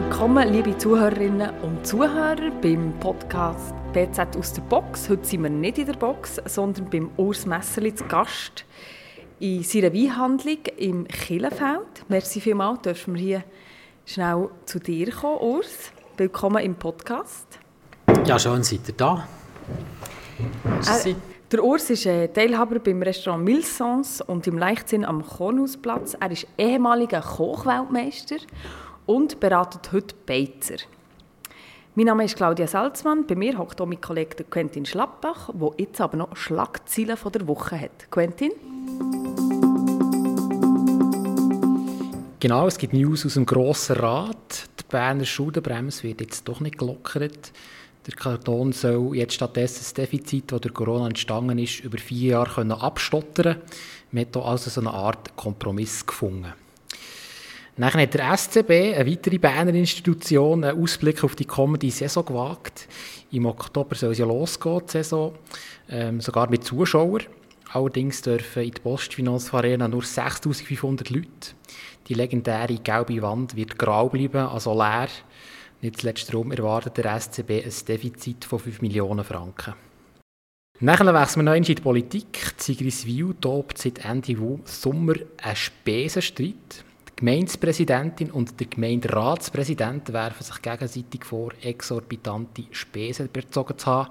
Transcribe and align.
Willkommen, 0.00 0.52
liebe 0.52 0.78
Zuhörerinnen 0.78 1.50
und 1.60 1.84
Zuhörer, 1.84 2.52
beim 2.62 2.96
Podcast 3.00 3.74
BZ 3.92 4.36
aus 4.36 4.52
der 4.52 4.62
Box. 4.62 5.08
Heute 5.08 5.24
sind 5.24 5.42
wir 5.42 5.50
nicht 5.50 5.76
in 5.76 5.86
der 5.86 5.94
Box, 5.94 6.40
sondern 6.44 6.88
beim 6.88 7.10
Urs 7.16 7.46
Messerli 7.46 7.92
zu 7.92 8.04
Gast 8.04 8.64
in 9.40 9.64
seiner 9.64 9.92
Weinhandlung 9.92 10.58
im 10.76 11.08
Killenfeld. 11.08 12.04
Merci 12.06 12.40
vielmals, 12.40 12.82
dürfen 12.82 13.14
wir 13.14 13.20
hier 13.20 13.44
schnell 14.06 14.48
zu 14.66 14.78
dir 14.78 15.10
kommen, 15.10 15.40
Urs. 15.40 15.90
Willkommen 16.16 16.62
im 16.62 16.76
Podcast. 16.76 17.58
Ja, 18.24 18.38
schön 18.38 18.62
seid 18.62 18.86
ihr 18.86 18.94
da. 18.94 19.26
Äh, 21.04 21.14
der 21.50 21.64
Urs 21.64 21.90
ist 21.90 22.06
äh, 22.06 22.28
Teilhaber 22.28 22.78
beim 22.78 23.02
Restaurant 23.02 23.44
Milsons 23.44 24.20
und 24.20 24.46
im 24.46 24.58
Leichtsinn 24.58 25.04
am 25.04 25.26
Kornhausplatz. 25.26 26.14
Er 26.20 26.30
ist 26.30 26.46
ehemaliger 26.56 27.20
Kochweltmeister 27.20 28.36
und 29.08 29.40
beratet 29.40 29.90
heute 29.92 30.14
Beizer. 30.26 30.76
Mein 31.94 32.06
Name 32.06 32.24
ist 32.26 32.36
Claudia 32.36 32.66
Salzmann. 32.66 33.26
Bei 33.26 33.34
mir 33.34 33.56
hockt 33.56 33.80
auch 33.80 33.86
mein 33.86 34.00
Kollege 34.00 34.44
Quentin 34.44 34.84
Schlappbach, 34.84 35.50
der 35.52 35.70
jetzt 35.78 36.00
aber 36.00 36.18
noch 36.18 36.36
Schlagzeilen 36.36 37.16
von 37.16 37.32
der 37.32 37.48
Woche 37.48 37.80
hat. 37.80 38.10
Quentin? 38.10 38.52
Genau, 42.38 42.66
es 42.66 42.76
gibt 42.76 42.92
News 42.92 43.24
aus 43.24 43.34
dem 43.34 43.46
Grossen 43.46 43.96
Rat. 43.96 44.68
Die 44.78 44.84
Berner 44.90 45.24
Schuldenbremse 45.24 46.02
wird 46.02 46.20
jetzt 46.20 46.46
doch 46.46 46.60
nicht 46.60 46.78
gelockert. 46.78 47.52
Der 48.06 48.14
Kanton 48.14 48.72
soll 48.72 49.16
jetzt 49.16 49.34
stattdessen 49.34 49.80
das 49.80 49.94
Defizit, 49.94 50.52
das 50.52 50.60
durch 50.60 50.74
Corona 50.74 51.08
entstanden 51.08 51.58
ist, 51.58 51.80
über 51.80 51.98
vier 51.98 52.32
Jahre 52.32 52.80
abstottern 52.80 53.54
können. 53.54 53.62
Man 54.12 54.26
hat 54.26 54.36
also 54.36 54.68
so 54.68 54.82
eine 54.82 54.90
Art 54.90 55.34
Kompromiss 55.34 56.06
gefunden. 56.06 56.52
Nachher 57.78 58.02
hat 58.02 58.14
der 58.14 58.36
SCB, 58.36 58.96
eine 58.96 59.08
weitere 59.08 59.38
Berner 59.38 59.72
Institution, 59.72 60.64
einen 60.64 60.82
Ausblick 60.82 61.22
auf 61.22 61.36
die 61.36 61.44
kommende 61.44 61.88
Saison 61.92 62.24
gewagt. 62.24 62.88
Im 63.30 63.46
Oktober 63.46 63.94
soll 63.94 64.10
es 64.10 64.18
ja 64.18 64.26
losgehen, 64.26 64.82
die 64.84 64.90
Saison, 64.90 65.32
ähm, 65.88 66.20
sogar 66.20 66.50
mit 66.50 66.64
Zuschauern. 66.64 67.22
Allerdings 67.72 68.20
dürfen 68.20 68.64
in 68.64 68.72
der 68.72 68.80
Postfinance 68.80 69.54
Arena 69.54 69.86
nur 69.86 70.02
6500 70.02 71.10
Leute. 71.10 71.28
Die 72.08 72.14
legendäre 72.14 72.74
gelbe 72.78 73.22
Wand 73.22 73.54
wird 73.54 73.78
grau 73.78 74.08
bleiben, 74.08 74.48
also 74.48 74.74
leer. 74.74 75.08
Nicht 75.80 76.00
zuletzt 76.00 76.28
darum 76.30 76.50
erwartet 76.50 76.96
der 76.96 77.20
SCB 77.20 77.64
ein 77.64 77.72
Defizit 77.86 78.44
von 78.44 78.58
5 78.58 78.82
Millionen 78.82 79.22
Franken. 79.22 79.74
Nachher 80.80 81.14
wechseln 81.14 81.44
wir 81.44 81.50
noch 81.50 81.56
in 81.56 81.62
die 81.62 81.76
Politik. 81.76 82.54
Sigriswil 82.56 83.34
tobt 83.40 83.78
seit 83.78 84.04
Ende 84.04 84.36
Sommer 84.64 85.14
einen 85.42 85.56
Spesenstreit. 85.56 86.84
Gemeindepräsidentin 87.18 88.30
und 88.30 88.60
der 88.60 88.68
Gemeinderatspräsident 88.68 90.12
werfen 90.12 90.44
sich 90.44 90.62
gegenseitig 90.62 91.24
vor, 91.24 91.50
exorbitante 91.60 92.62
Spesen 92.70 93.28
bezogen 93.32 93.76
zu 93.76 93.86
haben, 93.86 94.10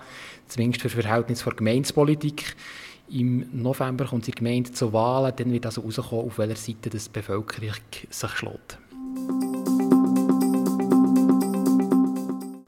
zumindest 0.49 0.81
für 0.81 0.89
Verhältnis 0.89 1.41
der 1.41 1.53
Gemeindepolitik. 1.53 2.53
Im 3.09 3.47
November 3.53 4.03
kommt 4.03 4.27
die 4.27 4.31
Gemeinde 4.31 4.73
zu 4.73 4.91
Wahlen, 4.91 5.31
dann 5.33 5.53
wird 5.53 5.65
also 5.65 5.83
herauskommen, 5.83 6.25
auf 6.25 6.37
welcher 6.37 6.57
Seite 6.57 6.89
die 6.89 6.99
Bevölkerung 7.13 7.71
sich 8.09 8.31
schlägt. 8.31 8.77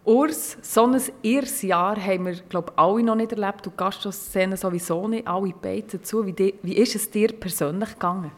Urs, 0.06 0.58
so 0.62 0.86
ein 0.86 1.02
irres 1.22 1.62
Jahr 1.64 2.02
haben 2.02 2.28
wir, 2.28 2.36
glaube 2.48 2.72
alle 2.78 3.04
noch 3.04 3.16
nicht 3.16 3.34
erlebt 3.34 3.68
und 3.68 3.76
Gastroszene 3.76 4.56
sowieso 4.56 5.06
nicht, 5.10 5.28
alle 5.28 5.52
beiden 5.52 6.02
zu. 6.02 6.26
Wie, 6.26 6.54
wie 6.64 6.78
ist 6.78 6.96
es 6.96 7.12
dir 7.12 7.34
persönlich 7.34 7.90
gegangen? 7.90 8.32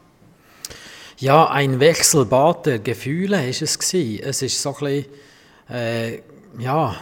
Ja, 1.22 1.48
ein 1.50 1.78
Wechselbad 1.78 2.66
der 2.66 2.80
Gefühle 2.80 3.48
ist 3.48 3.62
es. 3.62 3.78
Es 3.94 4.42
ist 4.42 4.60
so 4.60 4.70
ein 4.70 4.74
bisschen, 4.74 5.06
äh, 5.70 6.20
ja, 6.58 6.96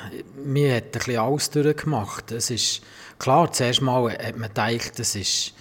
mir 0.44 0.76
hat 0.76 0.84
ein 0.84 0.91
bisschen 0.91 1.16
alles 1.16 1.48
durchgemacht. 1.48 2.30
Es 2.30 2.50
ist, 2.50 2.82
klar, 3.19 3.50
zuerst 3.50 3.80
mal 3.80 4.12
hat 4.12 4.36
man 4.36 4.50
gedacht, 4.50 4.98
das 4.98 5.14
ist, 5.16 5.54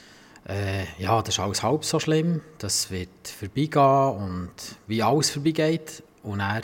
äh, 0.46 0.84
ja, 0.98 1.22
das 1.22 1.36
ist 1.36 1.40
alles 1.40 1.64
halb 1.64 1.86
so 1.86 2.02
schlimm, 2.02 2.42
das 2.58 2.92
wird 2.92 3.08
vorbeigehen 3.24 4.18
und 4.28 4.52
wie 4.88 5.02
alles 5.02 5.30
vorbeigeht. 5.30 6.03
Und 6.24 6.40
dann, 6.40 6.64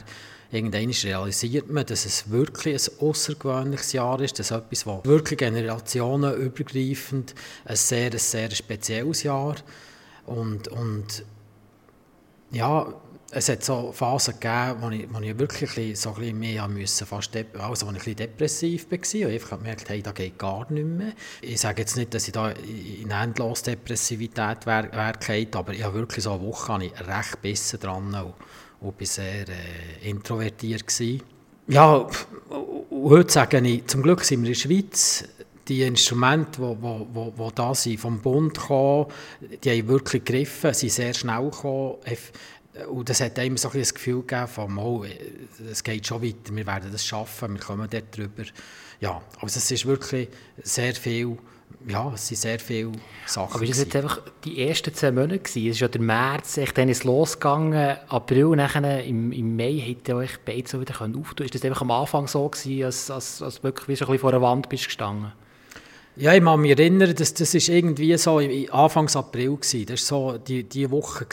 irgendwann 0.51 0.91
realisiert 0.91 1.71
man, 1.71 1.85
dass 1.85 2.05
es 2.05 2.29
wirklich 2.29 2.89
ein 2.89 3.07
außergewöhnliches 3.07 3.93
Jahr 3.93 4.19
ist, 4.19 4.37
dass 4.37 4.51
etwas, 4.51 4.85
was 4.85 5.05
wirklich 5.05 5.39
generationenübergreifend 5.39 7.33
ein 7.63 7.75
sehr, 7.77 8.11
ein 8.11 8.17
sehr 8.17 8.51
spezielles 8.51 9.23
Jahr 9.23 9.55
und, 10.25 10.67
und 10.67 11.23
ja, 12.55 12.87
es 13.31 13.49
hat 13.49 13.65
so 13.65 13.91
Phasen 13.91 14.35
gegeben, 14.39 14.77
wo 14.79 14.89
ich, 14.89 15.13
wo 15.13 15.19
ich 15.19 15.37
wirklich 15.37 15.99
so 15.99 16.09
ein 16.09 16.15
bisschen 16.15 16.39
mehr 16.39 16.67
müssen, 16.69 17.05
fast 17.05 17.35
also 17.59 17.87
wo 17.87 17.91
ich 17.91 17.95
ein 17.95 17.95
bisschen 17.95 18.15
depressiv 18.15 18.89
war 18.89 18.97
und 18.97 19.13
ich 19.13 19.25
einfach 19.25 19.57
gemerkt 19.57 19.89
hey, 19.89 20.01
da 20.01 20.11
geht 20.13 20.39
gar 20.39 20.71
nicht 20.71 20.87
mehr. 20.87 21.11
Ich 21.41 21.59
sage 21.59 21.81
jetzt 21.81 21.97
nicht, 21.97 22.13
dass 22.13 22.27
ich 22.27 22.33
da 22.33 22.51
in 22.51 23.11
endlos 23.11 23.63
Depressivität 23.63 24.65
wäre, 24.65 24.89
wär 24.93 25.13
aber 25.53 25.73
ich 25.73 25.83
habe 25.83 25.95
wirklich 25.95 26.23
so 26.23 26.31
eine 26.31 26.43
Woche 26.43 26.73
habe 26.73 26.85
ich 26.85 26.93
recht 26.93 27.41
besser 27.41 27.77
dran 27.77 28.13
und, 28.13 28.33
und 28.79 28.97
bin 28.97 29.07
sehr 29.07 29.49
äh, 29.49 30.09
introvertiert 30.09 30.87
gewesen. 30.87 31.21
Ja, 31.67 32.07
heute 32.91 33.33
sage 33.33 33.59
ich, 33.59 33.85
zum 33.87 34.03
Glück 34.03 34.23
sind 34.23 34.43
wir 34.43 34.47
in 34.47 34.53
der 34.53 34.59
Schweiz, 34.59 35.25
die 35.67 35.81
Instrumente, 35.81 36.61
die 36.61 37.55
da 37.55 37.75
sind, 37.75 37.99
vom 37.99 38.19
Bund 38.19 38.57
kommen, 38.57 39.07
die 39.63 39.71
haben 39.71 39.87
wirklich 39.87 40.23
gegriffen, 40.23 40.73
sind 40.73 40.91
sehr 40.91 41.13
schnell 41.13 41.49
gekommen. 41.49 41.97
Und 42.89 43.07
das 43.09 43.21
hat 43.21 43.39
einem 43.39 43.57
so 43.57 43.69
ein 43.69 43.79
das 43.79 43.93
Gefühl 43.93 44.21
gegeben, 44.21 44.47
von, 44.47 44.77
oh, 44.77 45.05
es 45.71 45.83
geht 45.83 46.05
schon 46.05 46.21
weiter, 46.21 46.53
wir 46.53 46.67
werden 46.67 46.91
das 46.91 47.05
schaffen, 47.05 47.53
wir 47.53 47.61
kommen 47.61 47.87
dort 47.89 48.15
drüber. 48.15 48.43
Ja, 48.99 49.21
also 49.39 49.57
es 49.57 49.71
ist 49.71 49.85
wirklich 49.85 50.27
sehr 50.61 50.93
viel, 50.93 51.37
ja, 51.87 52.11
es 52.13 52.27
sind 52.27 52.37
sehr 52.37 52.59
viele 52.59 52.91
Sachen. 53.25 53.55
Aber 53.55 53.65
das 53.65 53.79
jetzt 53.79 53.95
einfach 53.95 54.19
die 54.43 54.67
ersten 54.67 54.93
zehn 54.93 55.15
Monate 55.15 55.39
gewesen? 55.39 55.69
Es 55.69 55.75
ist 55.75 55.79
ja 55.79 55.87
der 55.87 56.01
März, 56.01 56.57
echt 56.57 56.77
dann 56.77 56.89
ist 56.89 57.05
losgegangen, 57.05 57.97
April, 58.09 58.49
nachher 58.57 59.03
im, 59.05 59.31
im 59.31 59.55
Mai 59.55 59.79
hätte 59.79 60.15
euch 60.15 60.37
beide 60.43 60.67
so 60.67 60.81
wieder 60.81 60.99
auftun 60.99 61.45
Ist 61.45 61.55
das 61.55 61.63
einfach 61.63 61.81
am 61.81 61.91
Anfang 61.91 62.27
so 62.27 62.49
gewesen, 62.49 62.83
als, 62.83 63.09
als, 63.09 63.41
als 63.41 63.63
wirklich 63.63 63.87
wie 63.87 63.95
so 63.95 64.05
ein 64.05 64.07
bisschen 64.07 64.19
vor 64.19 64.31
der 64.31 64.41
Wand 64.41 64.67
bist 64.67 64.85
gestanden? 64.85 65.31
Ja, 66.17 66.33
ich 66.33 66.41
kann 66.41 66.61
mich 66.61 66.71
erinnern, 66.71 67.13
dass 67.13 67.33
das 67.33 67.53
ist 67.53 67.67
irgendwie 67.67 68.17
so 68.17 68.37
Anfang 68.37 69.09
April 69.13 69.51
war. 69.51 69.85
Das 69.85 70.11
war 70.11 70.31
so 70.31 70.37
die, 70.37 70.63
die 70.63 70.89
Woche, 70.89 71.25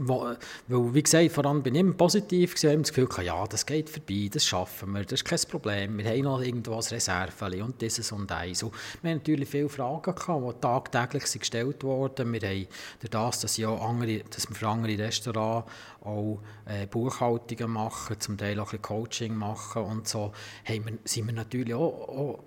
wo, 0.00 0.34
weil, 0.68 0.94
wie 0.94 1.02
gesagt, 1.02 1.32
vor 1.32 1.46
allem 1.46 1.62
bin 1.62 1.74
ich 1.74 1.80
immer 1.80 1.94
positiv 1.94 2.54
gewesen, 2.54 2.70
habe 2.70 2.82
das 2.82 2.92
Gefühl, 2.92 3.24
ja, 3.24 3.46
das 3.46 3.64
geht 3.64 3.88
vorbei, 3.88 4.28
das 4.30 4.44
schaffen 4.44 4.92
wir, 4.92 5.02
das 5.04 5.22
ist 5.22 5.24
kein 5.24 5.38
Problem, 5.50 5.98
wir 5.98 6.04
haben 6.04 6.20
noch 6.20 6.40
irgendwas 6.40 6.92
Reserve 6.92 7.62
und 7.62 7.80
dieses 7.80 8.12
und 8.12 8.30
eins. 8.30 8.62
Und 8.62 8.72
wir 9.00 9.10
haben 9.10 9.18
natürlich 9.18 9.48
viele 9.48 9.70
Fragen 9.70 10.14
gehabt, 10.14 10.56
die 10.56 10.60
tagtäglich 10.60 11.38
gestellt 11.38 11.82
wurden. 11.82 12.32
Wir 12.32 12.40
haben 12.40 12.66
durch 13.00 13.10
das, 13.10 13.40
dass, 13.40 13.56
ja 13.56 13.74
andere, 13.74 14.20
dass 14.30 14.48
wir 14.48 14.54
für 14.54 14.68
andere 14.68 14.98
Restaurants 14.98 15.70
auch 16.02 16.40
äh, 16.66 16.86
Buchhaltungen 16.86 17.72
machen, 17.72 18.20
zum 18.20 18.36
Teil 18.36 18.60
auch 18.60 18.72
ein 18.72 18.82
Coaching 18.82 19.34
machen 19.34 19.82
und 19.82 20.06
so, 20.06 20.32
haben 20.64 20.84
wir, 20.84 20.98
sind 21.04 21.26
wir 21.26 21.34
natürlich 21.34 21.74
auch, 21.74 22.08
auch 22.08 22.44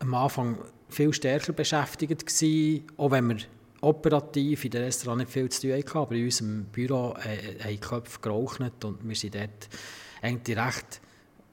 am 0.00 0.14
Anfang 0.14 0.58
viel 0.88 1.12
stärker 1.12 1.52
beschäftigt 1.52 2.26
gewesen, 2.26 2.84
auch 2.96 3.10
wenn 3.10 3.28
wir 3.28 3.36
operativ 3.80 4.64
in 4.64 4.70
der 4.70 4.82
Restaurant 4.82 5.20
nicht 5.20 5.32
viel 5.32 5.48
zu 5.48 5.62
tun 5.62 5.72
hatten, 5.72 5.98
aber 5.98 6.14
in 6.14 6.24
unserem 6.24 6.64
Büro 6.64 7.14
äh, 7.24 7.62
haben 7.62 7.70
die 7.70 7.78
Köpfe 7.78 8.20
geraucht 8.20 8.84
und 8.84 8.98
wir 9.02 9.16
waren 9.16 9.30
dort 9.30 9.68
eigentlich 10.22 10.56
recht 10.56 11.00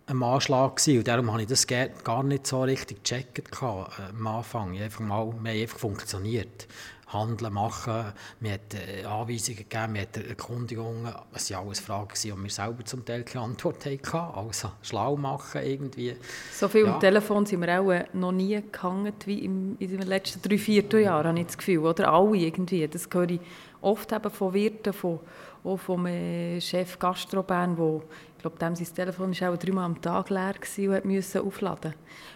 am 0.07 0.23
Anschlag 0.23 0.75
gewesen. 0.75 0.99
und 0.99 1.07
darum 1.07 1.31
habe 1.31 1.41
ich 1.41 1.47
das 1.47 1.67
gar 1.67 2.23
nicht 2.23 2.47
so 2.47 2.63
richtig 2.63 3.03
gecheckt 3.03 3.51
äh, 3.61 3.65
am 3.65 4.27
Anfang. 4.27 4.77
Einfach 4.77 5.01
mal, 5.01 5.27
wir 5.27 5.33
haben 5.33 5.47
einfach 5.47 5.79
funktioniert. 5.79 6.67
Handeln, 7.07 7.53
machen. 7.53 8.13
Wir 8.39 8.53
hat 8.53 8.73
äh, 8.73 9.05
Anweisungen 9.05 9.57
gegeben, 9.57 9.93
wir 9.93 10.01
hat 10.01 10.17
Erkundigungen. 10.17 11.13
Es 11.33 11.51
waren 11.51 11.65
alles 11.65 11.79
Fragen, 11.79 12.13
die 12.21 12.35
wir 12.35 12.49
selber 12.49 12.83
zum 12.83 13.05
Teil 13.05 13.23
keine 13.23 13.45
Antwort 13.45 13.85
hatten. 13.85 14.17
Also 14.35 14.71
schlau 14.81 15.15
machen 15.15 15.61
irgendwie. 15.63 16.15
So 16.51 16.67
viel 16.67 16.85
ja. 16.85 16.93
am 16.93 16.99
Telefon 16.99 17.45
sind 17.45 17.61
wir 17.61 17.79
auch 17.79 17.91
äh, 17.91 18.05
noch 18.13 18.31
nie 18.31 18.59
gehangen 18.71 19.13
wie 19.25 19.45
im, 19.45 19.75
in 19.79 19.89
den 19.89 20.01
letzten 20.01 20.41
drei, 20.41 20.57
vier 20.57 20.83
Jahren, 20.99 21.27
habe 21.27 21.39
ich 21.39 21.45
das 21.45 21.57
Gefühl. 21.57 21.79
Oder 21.79 22.11
alle 22.11 22.37
irgendwie. 22.37 22.87
Das 22.87 23.07
höre 23.11 23.29
ich 23.29 23.39
oft 23.81 24.11
eben 24.11 24.31
von 24.31 24.53
Wirten, 24.53 24.93
von, 24.93 25.19
auch 25.63 25.77
vom 25.77 26.07
äh, 26.07 26.59
Chef 26.59 26.97
Gastro 26.97 27.43
Bern, 27.43 27.77
wo, 27.77 28.03
ich 28.35 28.41
glaube, 28.41 28.57
dem 28.57 28.75
sein 28.75 28.95
Telefon 28.95 29.39
war 29.39 29.53
auch 29.53 29.57
dreimal 29.57 29.85
am 29.85 30.01
Tag 30.01 30.29
leer 30.29 30.55
und 30.77 31.05
musste 31.05 31.41
aufladen. 31.41 31.93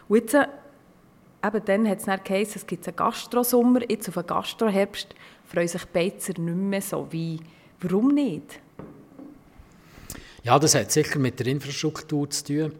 Und 0.08 0.18
jetzt 0.18 0.38
eben 1.44 1.66
dann 1.66 1.88
hat 1.88 2.00
es 2.00 2.06
dann 2.06 2.24
geheißen, 2.24 2.56
es 2.58 2.68
gibt 2.68 2.88
einen 2.88 2.96
Gastrosommer, 2.96 3.90
jetzt 3.90 4.10
auf 4.10 4.18
einen 4.18 4.28
Gastroherbst 4.28 5.16
freuen 5.46 5.68
sich 5.68 5.86
Beizer 5.86 6.40
nicht 6.40 6.56
mehr 6.56 6.82
so. 6.82 7.08
Wie, 7.10 7.40
warum 7.82 8.10
nicht? 8.10 8.60
Ja, 10.44 10.58
das 10.60 10.76
hat 10.76 10.92
sicher 10.92 11.20
mit 11.20 11.40
der 11.40 11.48
Infrastruktur 11.48 12.30
zu 12.30 12.44
tun. 12.46 12.72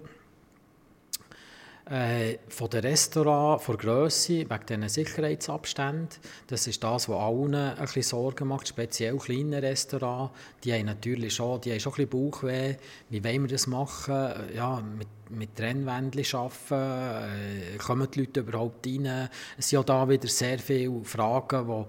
Äh, 1.90 2.38
von 2.50 2.70
den 2.70 2.82
Restaurants, 2.82 3.66
von 3.66 3.76
der 3.76 3.84
Grösse, 3.84 4.48
wegen 4.48 4.66
diesen 4.68 4.90
Sicherheitsabständen, 4.90 6.10
das 6.46 6.68
ist 6.68 6.84
das, 6.84 7.10
was 7.10 7.18
allen 7.18 7.56
ein 7.56 7.76
bisschen 7.78 8.04
Sorgen 8.04 8.48
macht, 8.48 8.68
speziell 8.68 9.18
kleine 9.18 9.60
Restaurants, 9.60 10.32
die 10.64 10.72
haben 10.72 10.86
natürlich 10.86 11.34
schon, 11.34 11.60
die 11.62 11.72
haben 11.72 11.80
schon 11.80 11.94
ein 11.94 12.08
bisschen 12.08 12.10
Bauchweh, 12.32 12.76
wie 13.10 13.24
wollen 13.24 13.42
wir 13.42 13.48
das 13.48 13.66
machen, 13.66 14.34
ja, 14.56 14.82
mit, 14.82 15.08
mit 15.32 15.56
Trennwändchen 15.56 16.40
arbeiten, 16.40 17.74
äh, 17.74 17.78
kommen 17.80 18.08
die 18.12 18.20
Leute 18.20 18.42
überhaupt 18.42 18.86
rein, 18.86 19.28
es 19.58 19.70
sind 19.70 19.80
auch 19.80 19.86
da 19.86 20.08
wieder 20.08 20.28
sehr 20.28 20.60
viele 20.60 21.04
Fragen, 21.04 21.68
wo, 21.68 21.88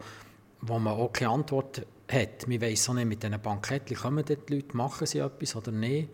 wo 0.63 0.79
man 0.79 0.95
auch 0.95 1.13
keine 1.13 1.33
Antwort 1.33 1.85
hat. 2.11 2.49
Man 2.49 2.63
weiss 2.63 2.89
auch 2.89 2.95
nicht, 2.95 3.05
mit 3.05 3.23
diesen 3.23 3.39
Banketten 3.39 3.95
kommen 3.95 4.25
die 4.25 4.39
Leute, 4.49 4.75
machen 4.75 5.07
sie 5.07 5.19
etwas 5.19 5.57
oder 5.57 5.73
nicht 5.73 6.09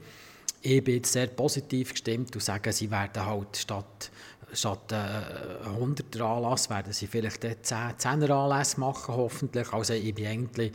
ich 0.63 0.83
bin 0.83 1.05
sehr 1.05 1.29
positiv 1.29 1.93
gestimmt 1.93 2.35
und 2.35 2.43
sage, 2.43 2.73
sie 2.73 2.91
werden 2.91 3.25
halt 3.25 3.57
statt, 3.57 4.11
statt 4.53 4.93
äh, 4.93 5.67
100 5.67 6.21
Anlass 6.21 6.71
werden 6.71 6.93
sie 6.93 7.07
vielleicht 7.07 7.43
10, 7.43 7.57
10 7.97 8.31
Anlässe 8.31 8.81
machen, 8.81 9.15
hoffentlich. 9.15 9.73
Also 9.73 9.95
ich 9.95 10.15
bin 10.15 10.27
eigentlich, 10.27 10.73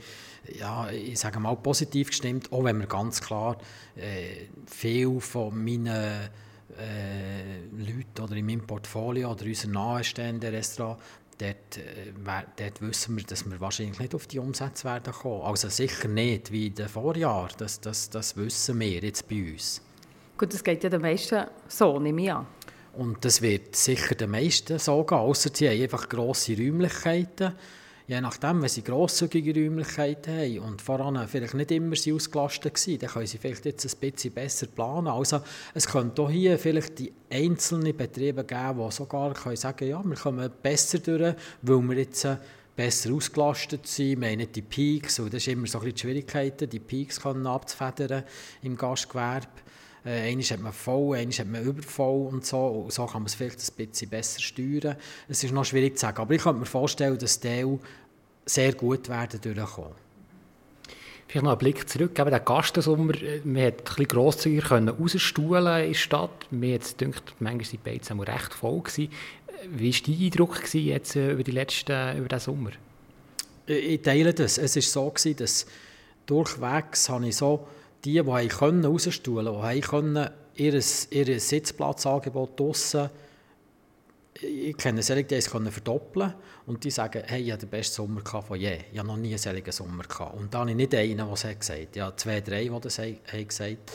ja, 0.59 0.89
ich 0.89 1.19
sage 1.19 1.39
mal, 1.39 1.55
positiv 1.55 2.09
gestimmt, 2.09 2.51
auch 2.51 2.63
wenn 2.63 2.79
wir 2.79 2.87
ganz 2.87 3.21
klar 3.21 3.57
äh, 3.95 4.47
viel 4.65 5.19
von 5.19 5.63
meinen 5.63 6.29
äh, 6.77 7.65
Leuten 7.71 8.21
oder 8.21 8.35
in 8.35 8.45
meinem 8.45 8.65
Portfolio 8.65 9.31
oder 9.31 9.45
unseren 9.45 9.71
nahestehenden 9.71 10.53
Restaurants 10.53 11.03
dort, 11.41 11.77
äh, 11.77 12.13
dort 12.57 12.81
wissen 12.81 13.17
wir, 13.17 13.23
dass 13.23 13.49
wir 13.49 13.59
wahrscheinlich 13.59 13.99
nicht 13.99 14.15
auf 14.15 14.27
die 14.27 14.39
Umsätze 14.39 14.85
werden 14.85 15.13
kommen. 15.13 15.41
Also 15.41 15.69
sicher 15.69 16.07
nicht 16.07 16.51
wie 16.51 16.67
in 16.67 16.75
den 16.75 16.87
Vorjahren, 16.87 17.55
das, 17.57 17.81
das, 17.81 18.09
das 18.09 18.35
wissen 18.37 18.79
wir 18.79 18.99
jetzt 18.99 19.27
bei 19.27 19.51
uns. 19.51 19.81
Gut, 20.37 20.53
das 20.53 20.63
geht 20.63 20.83
ja 20.83 20.89
den 20.89 21.01
meisten 21.01 21.45
so, 21.67 21.99
nehme 21.99 22.21
ich 22.23 22.31
an. 22.31 22.47
Und 22.93 23.23
das 23.23 23.41
wird 23.41 23.75
sicher 23.75 24.15
den 24.15 24.31
meisten 24.31 24.77
so 24.77 25.03
gehen, 25.03 25.17
außer 25.17 25.49
sie 25.53 25.69
haben 25.69 25.81
einfach 25.81 26.09
grosse 26.09 26.57
Räumlichkeiten 26.57 27.53
je 28.07 28.21
nachdem, 28.21 28.61
wenn 28.61 28.69
sie 28.69 28.83
grosszügige 28.83 29.53
Räumlichkeiten 29.53 30.33
haben 30.33 30.59
und 30.59 30.81
voran 30.81 31.27
vielleicht 31.27 31.53
nicht 31.53 31.71
immer 31.71 31.95
sie 31.95 32.13
ausgelastet 32.13 32.73
waren, 32.75 32.99
dann 32.99 33.09
können 33.09 33.27
sie 33.27 33.37
vielleicht 33.37 33.65
jetzt 33.65 33.85
ein 33.85 34.11
bisschen 34.11 34.33
besser 34.33 34.67
planen. 34.67 35.07
Also 35.07 35.41
es 35.73 35.87
könnte 35.87 36.21
auch 36.21 36.29
hier 36.29 36.57
vielleicht 36.59 36.99
die 36.99 37.13
einzelnen 37.29 37.95
Betriebe 37.95 38.43
geben, 38.43 38.85
die 38.85 38.91
sogar 38.91 39.33
können 39.33 39.55
sagen 39.55 39.87
ja, 39.87 40.01
wir 40.03 40.15
kommen 40.15 40.51
besser 40.61 40.99
durch, 40.99 41.35
weil 41.61 41.81
wir 41.81 41.97
jetzt 41.97 42.25
äh, 42.25 42.37
besser 42.75 43.13
ausgelastet 43.13 43.85
sind, 43.85 44.21
wir 44.21 44.29
haben 44.29 44.37
nicht 44.37 44.55
die 44.55 44.61
Peaks, 44.61 45.19
und 45.19 45.33
das 45.33 45.43
ist 45.43 45.47
immer 45.49 45.67
so 45.67 45.79
ein 45.79 45.83
bisschen 45.83 45.95
die 45.95 46.01
Schwierigkeit, 46.01 46.71
die 46.73 46.79
Peaks 46.79 47.23
abzufedern 47.25 48.23
im 48.63 48.75
Gastgewerbe. 48.75 49.47
Äh, 50.03 50.29
einmal 50.29 50.45
hat 50.45 50.59
man 50.59 50.73
voll, 50.73 51.17
einmal 51.17 51.37
hat 51.37 51.47
man 51.47 51.63
übervoll 51.63 52.27
und 52.27 52.45
so. 52.45 52.57
Und 52.57 52.93
so 52.93 53.05
kann 53.05 53.21
man 53.21 53.27
es 53.27 53.35
vielleicht 53.35 53.59
ein 53.59 53.87
bisschen 53.87 54.09
besser 54.09 54.39
steuern. 54.39 54.95
Es 55.27 55.43
ist 55.43 55.53
noch 55.53 55.65
schwierig 55.65 55.97
zu 55.97 56.01
sagen, 56.01 56.21
aber 56.21 56.33
ich 56.33 56.41
könnte 56.41 56.59
mir 56.59 56.65
vorstellen, 56.65 57.17
dass 57.17 57.39
die 57.39 57.77
sehr 58.45 58.73
gut 58.73 59.09
werden 59.09 59.39
durchkommen. 59.41 59.93
Vielleicht 61.27 61.45
noch 61.45 61.51
einen 61.51 61.59
Blick 61.59 61.87
zurück. 61.87 62.19
Eben 62.19 62.29
der 62.29 62.39
Gastensommer, 62.41 63.13
äh, 63.21 63.41
man 63.45 63.63
hat 63.63 63.77
ein 63.77 63.83
bisschen 63.85 64.07
grosszügiger 64.07 64.89
rausstuhlen 64.89 65.83
in 65.83 65.87
der 65.89 65.93
Stadt. 65.93 66.47
Mir 66.51 66.75
hat 66.75 66.97
gedacht, 66.97 67.35
manchmal 67.39 67.59
waren 67.59 67.69
die 67.71 67.77
Beizen 67.77 68.19
recht 68.19 68.53
voll. 68.53 68.81
Gewesen. 68.81 69.09
Wie 69.69 69.93
war 69.93 70.01
dein 70.05 70.25
Eindruck 70.25 70.73
jetzt 70.73 71.15
äh, 71.15 71.31
über, 71.31 71.43
die 71.43 71.51
letzten, 71.51 72.17
über 72.17 72.27
den 72.27 72.39
Sommer? 72.39 72.71
Ich 73.65 74.01
teile 74.01 74.33
das. 74.33 74.57
Es 74.57 74.75
war 74.75 74.81
so, 74.81 75.09
gewesen, 75.09 75.37
dass 75.37 75.65
durchwegs 76.25 77.07
habe 77.07 77.27
ich 77.27 77.37
so 77.37 77.67
die, 78.05 78.21
die 78.21 78.47
rausstuhlen 78.87 79.81
konnten, 79.81 80.29
die 80.57 80.63
ihr, 80.63 80.73
ihr 80.73 81.39
Sitzplatzangebot 81.39 82.59
draussen 82.59 83.09
ich 84.41 84.75
kenne 84.77 85.03
solche, 85.03 85.23
die 85.23 85.35
es 85.35 85.47
verdoppeln 85.47 86.33
und 86.65 86.83
die 86.83 86.91
sagen, 86.91 87.23
hey, 87.25 87.43
ich 87.43 87.51
hatte 87.51 87.65
den 87.65 87.69
besten 87.69 87.95
Sommer 87.95 88.21
von 88.23 88.59
je. 88.59 88.79
Ich 88.91 88.97
habe 88.97 89.07
noch 89.07 89.17
nie 89.17 89.29
einen 89.29 89.37
solchen 89.37 89.71
Sommer 89.71 90.03
gehabt. 90.03 90.37
Und 90.37 90.53
da 90.53 90.59
habe 90.59 90.71
ich 90.71 90.75
nicht 90.75 90.95
einen, 90.95 91.17
der 91.17 91.31
es 91.31 91.41
gesagt 91.41 91.69
hat. 91.69 91.95
Ich 91.95 92.01
habe 92.01 92.15
zwei, 92.15 92.41
drei, 92.41 92.63
die 92.63 92.79
das 92.81 92.97
haben 92.97 93.17
gesagt 93.47 93.91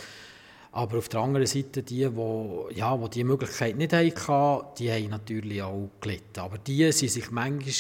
Aber 0.73 0.99
auf 0.99 1.09
der 1.09 1.21
anderen 1.21 1.47
Seite, 1.47 1.83
die, 1.83 2.09
die, 2.09 2.75
ja, 2.75 2.97
die, 2.97 3.11
die 3.11 3.25
Möglichkeit 3.25 3.77
nicht 3.77 3.93
hatten, 3.93 4.67
die 4.79 4.93
haben 4.93 5.09
natürlich 5.09 5.63
auch 5.63 5.91
gelitten. 6.01 6.41
Aber 6.41 6.59
die 6.59 6.93
sind 6.93 7.11
sich 7.11 7.31
manchmal 7.31 7.75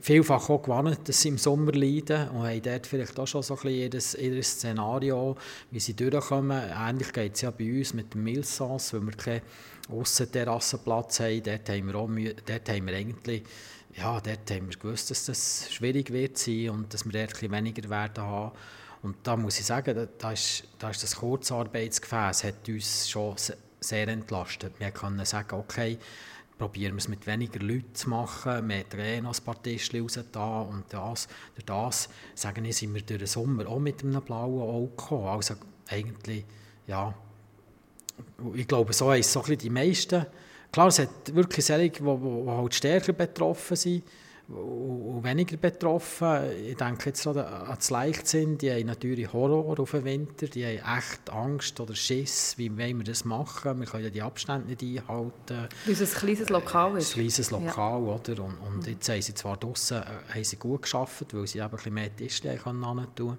vielfach 0.00 0.48
auch 0.48 0.62
gewohnt, 0.62 1.08
dass 1.08 1.20
sie 1.20 1.28
im 1.28 1.38
Sommer 1.38 1.72
leiden 1.72 2.28
und 2.30 2.46
haben 2.46 2.62
dort 2.62 2.86
vielleicht 2.86 3.18
auch 3.18 3.26
schon 3.26 3.42
so 3.42 3.54
ein 3.56 3.90
bisschen 3.90 4.20
ihr, 4.20 4.42
Szenario, 4.42 5.36
wie 5.70 5.80
sie 5.80 5.94
durchkommen. 5.94 6.62
Ähnlich 6.76 7.12
geht 7.12 7.34
es 7.34 7.40
ja 7.42 7.50
bei 7.50 7.78
uns 7.78 7.94
mit 7.94 8.14
dem 8.14 8.24
Milsans, 8.24 8.92
weil 8.92 9.02
wir 9.02 9.12
keinen 9.12 9.42
Aussenterrassenplatz 9.90 11.20
haben. 11.20 11.42
Dort 11.42 11.68
haben 11.68 11.86
wir, 11.86 11.94
auch, 11.94 12.08
dort 12.46 12.68
haben 12.68 12.86
wir 12.86 12.94
eigentlich 12.94 13.42
ja, 13.96 14.20
dort 14.20 14.50
haben 14.50 14.70
wir 14.70 14.78
gewusst, 14.78 15.10
dass 15.10 15.26
das 15.26 15.70
schwierig 15.70 16.12
wird 16.12 16.38
sein 16.38 16.70
und 16.70 16.94
dass 16.94 17.04
wir 17.04 17.12
dort 17.12 17.42
ein 17.42 17.50
weniger 17.50 17.90
werden 17.90 18.24
haben. 18.24 18.52
Und 19.02 19.16
da 19.22 19.36
muss 19.36 19.58
ich 19.58 19.66
sagen, 19.66 20.08
da 20.18 20.32
ist, 20.32 20.64
da 20.78 20.90
ist 20.90 21.02
das 21.02 21.16
Kurzarbeitsgefäß 21.16 22.44
hat 22.44 22.68
uns 22.68 23.08
schon 23.08 23.34
sehr 23.80 24.08
entlastet. 24.08 24.78
Wir 24.78 24.90
können 24.90 25.24
sagen, 25.24 25.54
okay, 25.56 25.98
probieren 26.60 26.92
wir 26.92 26.98
es 26.98 27.08
mit 27.08 27.26
weniger 27.26 27.58
Leuten 27.58 27.94
zu 27.94 28.10
machen. 28.10 28.52
Haben 28.52 28.70
eh 28.98 29.20
noch 29.22 29.36
ein 29.36 29.44
paar 29.44 29.62
Tischchen 29.62 30.06
da 30.30 30.60
und 30.60 30.84
das, 30.90 31.26
durch 31.54 31.64
das, 31.64 32.10
sagen 32.34 32.62
wir, 32.64 32.72
sind 32.74 32.94
wir 32.94 33.00
durch 33.00 33.18
den 33.18 33.26
Sommer 33.26 33.66
auch 33.66 33.78
mit 33.78 34.04
einem 34.04 34.20
blauen 34.20 34.60
Auge 34.60 34.90
gekommen. 34.90 35.26
Also 35.26 35.54
eigentlich, 35.88 36.44
ja, 36.86 37.14
ich 38.54 38.68
glaube, 38.68 38.92
so 38.92 39.10
es 39.10 39.32
so 39.32 39.40
die 39.42 39.70
meisten. 39.70 40.26
Klar, 40.70 40.88
es 40.88 40.98
hat 40.98 41.34
wirklich 41.34 41.64
solche, 41.64 41.88
die, 41.90 41.98
die 42.02 42.50
halt 42.50 42.74
stärker 42.74 43.14
betroffen 43.14 43.76
sind 43.76 44.02
und 44.50 45.22
weniger 45.22 45.56
betroffen. 45.56 46.50
Ich 46.66 46.76
denke 46.76 47.10
jetzt 47.10 47.26
an 47.26 47.34
das 47.34 47.90
Leichtsinn, 47.90 48.58
die 48.58 48.70
haben 48.70 48.86
natürlich 48.86 49.32
Horror 49.32 49.78
auf 49.78 49.92
den 49.92 50.04
Winter, 50.04 50.46
die 50.46 50.64
haben 50.64 50.98
echt 50.98 51.30
Angst 51.30 51.78
oder 51.78 51.94
Schiss, 51.94 52.58
wie 52.58 52.76
wollen 52.76 52.98
wir 52.98 53.04
das 53.04 53.24
machen, 53.24 53.78
wir 53.78 53.86
können 53.86 54.04
ja 54.04 54.10
die 54.10 54.22
Abstände 54.22 54.68
nicht 54.68 54.82
einhalten. 54.82 55.68
Weil 55.84 55.92
es 55.92 56.00
ein 56.00 56.18
kleines 56.18 56.48
Lokal 56.48 56.96
ist. 56.96 57.10
Ein 57.10 57.14
kleines 57.14 57.50
Lokal, 57.50 58.02
ja. 58.02 58.14
oder? 58.14 58.44
Und, 58.44 58.58
und 58.58 58.86
jetzt 58.86 59.08
haben 59.08 59.22
sie 59.22 59.34
zwar 59.34 59.56
draussen 59.56 59.98
äh, 59.98 60.34
haben 60.34 60.44
sie 60.44 60.56
gut 60.56 60.82
geschafft, 60.82 61.32
weil 61.32 61.46
sie 61.46 61.58
eben 61.58 61.66
ein 61.66 61.70
bisschen 61.70 61.94
mehr 61.94 62.16
Tischchen 62.16 62.58
tun 62.58 62.80
konnten. 62.80 63.38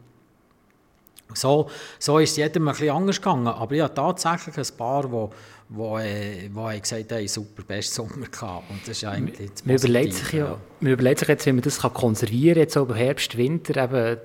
So, 1.33 1.69
so 1.97 2.19
ist 2.19 2.31
es 2.31 2.37
jedem 2.37 2.67
ein 2.67 2.73
bisschen 2.73 2.95
anders 2.95 3.17
gegangen. 3.17 3.47
Aber 3.47 3.73
ich 3.73 3.81
habe 3.81 3.93
tatsächlich 3.93 4.57
ein 4.57 4.77
paar, 4.77 5.03
die, 5.03 5.29
die, 5.73 5.81
äh, 5.81 6.49
die 6.49 6.81
gesagt 6.81 7.11
haben, 7.11 7.27
super, 7.27 7.63
besten 7.63 7.93
Sommer 7.93 8.27
gehabt. 8.27 8.69
Und 8.69 8.81
das 8.81 8.97
ist 8.97 9.05
eigentlich 9.05 9.49
man 9.63 9.75
überlegt 9.75 10.13
sich 10.13 10.33
ja, 10.33 10.57
Man 10.81 10.91
überlegt 10.91 11.19
sich 11.19 11.27
jetzt, 11.29 11.45
wie 11.45 11.53
man 11.53 11.61
das 11.61 11.79
kann 11.79 11.93
konservieren 11.93 12.55
kann, 12.55 12.63
jetzt 12.63 12.75
über 12.75 12.95
Herbst, 12.95 13.37
Winter, 13.37 13.83
eben 13.83 14.17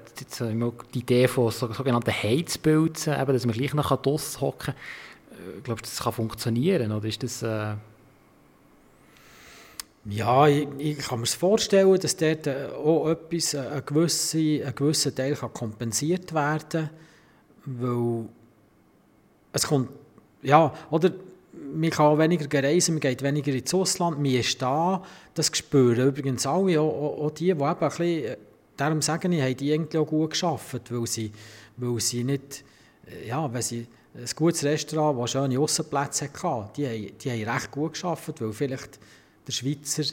die 0.93 0.99
Idee 0.99 1.29
von 1.29 1.51
so, 1.53 1.73
sogenannten 1.73 2.11
Heizpilzen, 2.11 3.15
eben, 3.15 3.33
dass 3.33 3.47
man 3.47 3.55
gleich 3.55 3.75
noch 3.75 3.97
draussen 4.03 4.41
hocken 4.41 4.75
kann. 4.75 5.57
Ich 5.59 5.65
glaube, 5.65 5.83
das 5.83 5.99
kann 5.99 6.13
funktionieren, 6.13 6.91
oder 6.93 7.07
ist 7.07 7.23
das... 7.23 7.43
Äh 7.43 7.75
ja, 10.09 10.47
ich, 10.47 10.69
ich, 10.79 10.99
kann 10.99 11.21
mir 11.21 11.27
vorstellen, 11.27 11.99
dass 11.99 12.17
dort 12.17 12.47
äh, 12.47 12.69
auch 12.73 13.09
etwas, 13.09 13.55
äh, 13.55 13.59
ein, 13.59 13.83
gewisser, 13.85 14.39
ein 14.39 14.75
gewisser 14.75 15.13
Teil 15.13 15.35
kann 15.35 15.53
kompensiert 15.53 16.33
werden 16.33 16.69
kann, 16.71 16.91
weil 17.65 18.29
es 19.53 19.67
kommt, 19.67 19.89
ja, 20.43 20.73
oder 20.91 21.11
man 21.75 21.91
kann 21.91 22.19
weniger 22.19 22.63
reisen, 22.63 22.95
man 22.95 23.01
geht 23.01 23.23
weniger 23.23 23.53
ins 23.53 23.73
Ausland, 23.75 24.19
man 24.19 24.27
ist 24.27 24.61
da, 24.61 25.03
das 25.35 25.51
spüren 25.55 26.09
übrigens 26.09 26.47
alle, 26.47 26.81
auch, 26.81 27.19
auch 27.21 27.31
die, 27.31 27.45
die 27.45 27.51
eben 27.51 27.63
ein 27.63 27.79
bisschen, 27.79 28.25
äh, 28.25 28.37
darum 28.77 29.03
sagen 29.03 29.33
ich, 29.33 29.43
haben 29.43 29.57
die 29.57 29.71
irgendwie 29.71 29.99
auch 29.99 30.07
gut 30.07 30.31
geschafft, 30.31 30.91
weil 30.91 31.07
sie, 31.07 31.33
weil 31.77 32.01
sie 32.01 32.25
nicht, 32.25 32.65
ja, 33.27 33.53
wenn 33.53 33.63
sie 33.63 33.87
ein 34.15 34.27
gutes 34.35 34.65
Restaurant, 34.65 35.21
das 35.21 35.31
schöne 35.31 35.59
Aussenplätze 35.59 36.31
hatte, 36.43 36.71
die, 36.77 36.87
haben, 36.87 37.19
die 37.19 37.31
haben 37.31 37.51
recht 37.51 37.71
gut 37.71 37.93
geschafft, 37.93 38.41
weil 38.41 38.53
vielleicht 38.53 38.99
der 39.47 39.53
Schweizer 39.53 40.05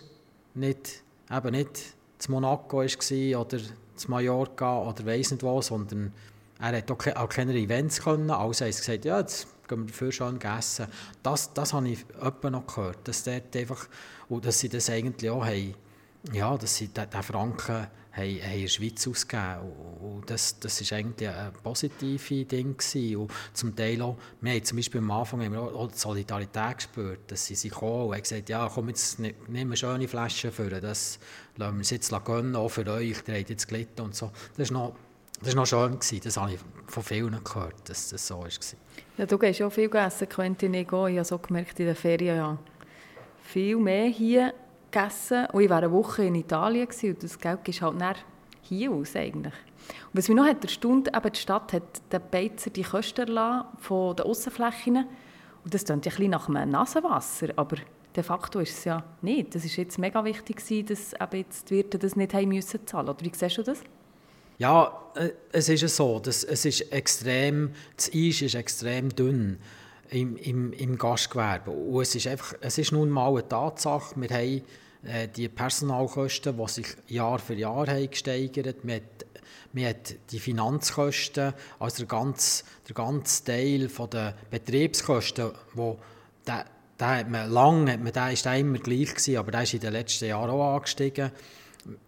nicht, 0.55 1.03
eben 1.31 1.51
nicht 1.51 1.93
zu 2.19 2.31
Monaco 2.31 2.77
war 2.77 3.41
oder 3.41 3.59
zu 3.95 4.11
Mallorca 4.11 4.81
oder 4.81 5.05
weiss 5.05 5.31
nicht 5.31 5.43
was, 5.43 5.67
sondern 5.67 6.11
er 6.59 6.77
hat 6.77 6.91
auch, 6.91 7.15
auch 7.15 7.29
keine 7.29 7.53
Events 7.55 8.01
können, 8.01 8.29
also 8.29 8.65
hat 8.65 8.75
gesagt, 8.75 9.05
ja, 9.05 9.19
jetzt 9.19 9.47
gehen 9.67 9.79
wir 9.79 9.87
dafür 9.87 10.11
schon 10.11 10.41
essen. 10.41 10.87
Das, 11.21 11.53
das 11.53 11.73
habe 11.73 11.89
ich 11.89 12.05
öppe 12.21 12.51
noch 12.51 12.67
gehört, 12.67 13.07
dass, 13.07 13.23
dort 13.23 13.55
einfach, 13.55 13.87
und 14.29 14.45
dass 14.45 14.59
sie 14.59 14.69
das 14.69 14.89
eigentlich 14.89 15.29
auch 15.29 15.45
haben, 15.45 15.75
ja, 16.31 16.57
dass 16.57 16.75
sie 16.75 16.87
den, 16.87 17.09
den 17.09 17.23
Franken 17.23 17.73
haben, 17.73 17.87
haben 18.15 18.29
in 18.29 18.61
der 18.61 18.67
Schweiz 18.67 19.07
ausgegeben 19.07 19.71
und 20.01 20.29
das, 20.29 20.59
das 20.59 20.79
ist 20.79 20.93
eigentlich 20.93 21.27
ein 21.27 21.51
positives 21.63 22.47
Ding 22.47 22.77
gewesen. 22.77 23.17
und 23.17 23.31
zum 23.53 23.75
Teil 23.75 24.01
auch, 24.01 24.17
wir 24.39 24.53
haben 24.53 24.63
zum 24.63 24.77
Beispiel 24.77 25.01
am 25.01 25.11
Anfang 25.11 25.43
haben 25.43 25.51
wir 25.51 25.61
auch 25.61 25.91
die 25.91 25.97
Solidarität 25.97 26.77
gespürt, 26.77 27.19
dass 27.31 27.45
sie 27.45 27.55
sich 27.55 27.71
kommen 27.71 28.09
und 28.09 28.21
gesagt, 28.21 28.49
ja 28.49 28.69
komm 28.73 28.89
jetzt, 28.89 29.19
nehmen 29.19 29.69
wir 29.69 29.75
schöne 29.75 30.07
Flaschen 30.07 30.51
für 30.51 30.69
das 30.69 31.19
lassen 31.57 31.73
wir 31.75 31.79
uns 31.79 31.89
jetzt 31.89 32.13
gönnen, 32.23 32.55
auch 32.55 32.69
für 32.69 32.85
euch, 32.87 33.23
ihr 33.27 33.35
habt 33.35 33.49
jetzt 33.49 33.67
gelitten 33.67 34.01
und 34.01 34.15
so. 34.15 34.31
Das 34.55 34.69
ist 34.69 34.71
noch 34.71 34.95
das 35.43 35.55
war 35.55 35.61
noch 35.61 35.67
schön, 35.67 35.99
gewesen. 35.99 36.21
das 36.23 36.37
habe 36.37 36.53
ich 36.53 36.59
von 36.87 37.03
vielen 37.03 37.43
gehört, 37.43 37.89
dass 37.89 38.09
das 38.09 38.27
so 38.27 38.39
war. 38.39 38.49
Ja, 39.17 39.25
du 39.25 39.37
gehst 39.37 39.61
auch 39.61 39.71
viel 39.71 39.93
essen, 39.95 40.29
Quentin, 40.29 40.73
ich 40.73 40.87
gehe. 40.87 41.09
Ich 41.09 41.17
habe 41.17 41.25
so 41.25 41.37
gemerkt 41.37 41.79
in 41.79 41.87
den 41.87 41.95
Ferien, 41.95 42.37
ja, 42.37 42.57
viel 43.43 43.77
mehr 43.77 44.07
hier 44.07 44.53
gegessen. 44.91 45.47
Und 45.51 45.61
ich 45.61 45.69
war 45.69 45.77
eine 45.77 45.91
Woche 45.91 46.23
in 46.23 46.35
Italien 46.35 46.87
gewesen, 46.87 47.13
und 47.13 47.23
das 47.23 47.37
Geld 47.37 47.67
ist 47.67 47.81
halt 47.81 47.97
näher 47.97 48.15
hier 48.61 48.91
aus 48.91 49.15
eigentlich. 49.15 49.53
Und 50.11 50.17
was 50.17 50.27
mich 50.29 50.37
noch 50.37 50.45
hat 50.45 50.63
erstaunt, 50.63 51.09
eben 51.09 51.31
die 51.31 51.39
Stadt 51.39 51.73
hat 51.73 52.01
den 52.11 52.21
Beizer 52.31 52.69
die 52.69 52.83
Kosten 52.83 53.27
erlassen 53.27 53.67
von 53.79 54.15
den 54.15 54.25
Aussenflächen. 54.25 55.05
Und 55.63 55.73
das 55.73 55.83
klingt 55.83 56.05
ja 56.05 56.11
ein 56.11 56.15
bisschen 56.15 56.31
nach 56.31 56.49
einem 56.49 56.71
Nasenwasser, 56.71 57.49
aber 57.55 57.77
de 58.15 58.23
facto 58.23 58.59
ist 58.59 58.77
es 58.77 58.83
ja 58.85 59.03
nicht. 59.21 59.55
Das 59.55 59.65
ist 59.65 59.75
jetzt 59.75 59.97
mega 59.97 60.23
wichtig 60.23 60.57
gewesen, 60.57 60.85
dass 60.87 61.13
eben 61.13 61.37
jetzt 61.37 61.69
die 61.69 61.75
Wirte 61.75 61.99
das 61.99 62.15
nicht 62.15 62.33
haben 62.33 62.47
müssen 62.49 62.85
zahlen. 62.85 63.09
Oder 63.09 63.21
wie 63.21 63.31
siehst 63.33 63.57
du 63.57 63.63
das? 63.63 63.81
Ja, 64.57 65.11
äh, 65.15 65.29
es 65.51 65.69
ist 65.69 65.95
so, 65.95 66.19
dass 66.19 66.43
es 66.43 66.65
ist 66.65 66.91
extrem, 66.91 67.71
das 67.95 68.11
Eis 68.13 68.41
ist 68.41 68.55
extrem 68.55 69.09
dünn 69.09 69.57
im, 70.09 70.37
im, 70.37 70.73
im 70.73 70.97
Gastgewerbe. 70.97 71.71
Und 71.71 72.01
es 72.01 72.15
ist, 72.15 72.27
einfach, 72.27 72.53
es 72.61 72.77
ist 72.77 72.91
nun 72.91 73.09
mal 73.09 73.29
eine 73.29 73.47
Tatsache, 73.47 74.15
wir 74.15 74.29
haben 74.29 74.61
äh, 75.05 75.27
die 75.27 75.49
Personalkosten, 75.49 76.57
die 76.57 76.67
sich 76.67 76.87
Jahr 77.07 77.39
für 77.39 77.55
Jahr 77.55 77.87
haben 77.87 78.09
gesteigert 78.09 78.77
haben. 78.83 79.01
Man 79.73 79.85
hat 79.85 80.15
die 80.31 80.39
Finanzkosten, 80.39 81.53
also 81.79 81.97
der 81.97 82.05
ganze, 82.05 82.63
der 82.87 82.93
ganze 82.93 83.43
Teil 83.43 83.87
der 83.87 84.35
Betriebskosten, 84.51 85.51
wo 85.73 85.97
der, 86.45 86.65
der 86.99 87.07
hat 87.07 87.29
man 87.29 87.51
lang, 87.51 87.89
hat 87.89 88.03
man, 88.03 88.13
der 88.13 88.31
ist 88.31 88.45
immer 88.45 88.77
gleich 88.77 89.09
gewesen, 89.09 89.37
aber 89.37 89.51
der 89.51 89.63
ist 89.63 89.73
in 89.73 89.79
den 89.79 89.93
letzten 89.93 90.25
Jahren 90.25 90.51
auch 90.51 90.75
angestiegen. 90.75 91.31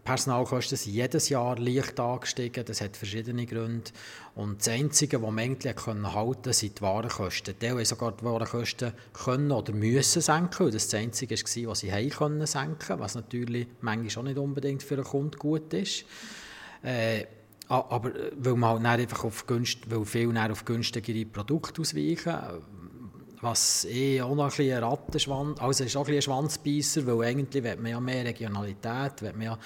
Personalkosten 0.03 0.77
sind 0.77 0.93
jedes 0.93 1.29
Jahr 1.29 1.57
leicht 1.57 1.99
angestiegen, 1.99 2.63
das 2.65 2.81
hat 2.81 2.95
verschiedene 2.95 3.45
Gründe. 3.45 3.91
Und 4.35 4.59
das 4.59 4.69
Einzige, 4.69 5.21
was 5.21 5.31
man 5.31 5.39
eigentlich 5.39 5.75
halten 5.75 6.03
konnte, 6.03 6.53
sind 6.53 6.77
die 6.77 6.81
Warenkosten. 6.81 7.55
Die 7.61 7.69
haben 7.69 7.85
sogar 7.85 8.11
die 8.13 8.23
Warenkosten 8.23 8.93
können 9.13 9.51
oder 9.51 9.73
müssen 9.73 10.21
senken, 10.21 10.71
das 10.71 10.87
das 10.87 10.99
Einzige 10.99 11.35
war, 11.35 11.71
was 11.71 11.79
sie 11.79 11.91
haben 11.91 12.09
können 12.09 12.45
senken, 12.45 12.99
was 12.99 13.15
natürlich 13.15 13.67
manchmal 13.81 14.23
auch 14.23 14.27
nicht 14.27 14.37
unbedingt 14.37 14.83
für 14.83 14.95
einen 14.95 15.03
Kunden 15.03 15.37
gut 15.37 15.73
ist. 15.73 16.05
Äh, 16.83 17.25
aber 17.67 18.11
weil 18.37 18.55
man 18.55 18.87
halt 18.87 19.01
einfach 19.01 19.23
auf, 19.23 19.47
günst, 19.47 19.89
weil 19.89 20.05
viel 20.05 20.37
auf 20.37 20.65
günstigere 20.65 21.25
Produkte 21.25 21.81
ausweichen, 21.81 22.35
was 23.45 23.85
eh 23.85 24.21
auch 24.23 24.33
noch 24.33 24.45
ein 24.45 24.49
bisschen 24.49 24.83
also 24.83 25.83
ist 25.83 25.95
auch 25.95 26.07
ein, 26.07 26.21
Schwanzbeißer, 26.21 27.05
weil 27.05 27.27
eigentlich 27.27 27.63
will 27.63 27.75
man 27.75 27.91
ja 27.91 27.99
mehr 27.99 28.25
Regionalität, 28.25 29.21
will 29.21 29.33
man 29.33 29.41
ja 29.43 29.59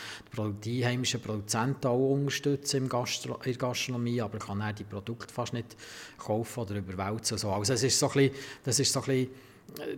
die 0.64 0.84
einheimischen 0.84 1.22
Produzenten 1.22 1.88
auch 1.88 2.12
unterstützen 2.12 2.84
im 2.84 2.90
Gastro 2.90 3.36
in 3.36 3.44
der 3.44 3.56
Gastronomie, 3.56 4.22
aber 4.22 4.38
kann 4.38 4.60
er 4.60 4.74
die 4.74 4.84
Produkte 4.84 5.34
fast 5.34 5.54
nicht 5.54 5.78
kaufen 6.18 6.60
oder 6.60 6.76
überwälzen. 6.76 7.38
So. 7.38 7.52
Also 7.52 7.74
es 7.74 7.84
ist 7.84 7.98
so 7.98 8.08
ein 8.08 8.14
bisschen, 8.14 8.36
das 8.66 8.80
ist 8.80 8.92
so 8.92 9.00
ein 9.00 9.06
bisschen 9.06 9.30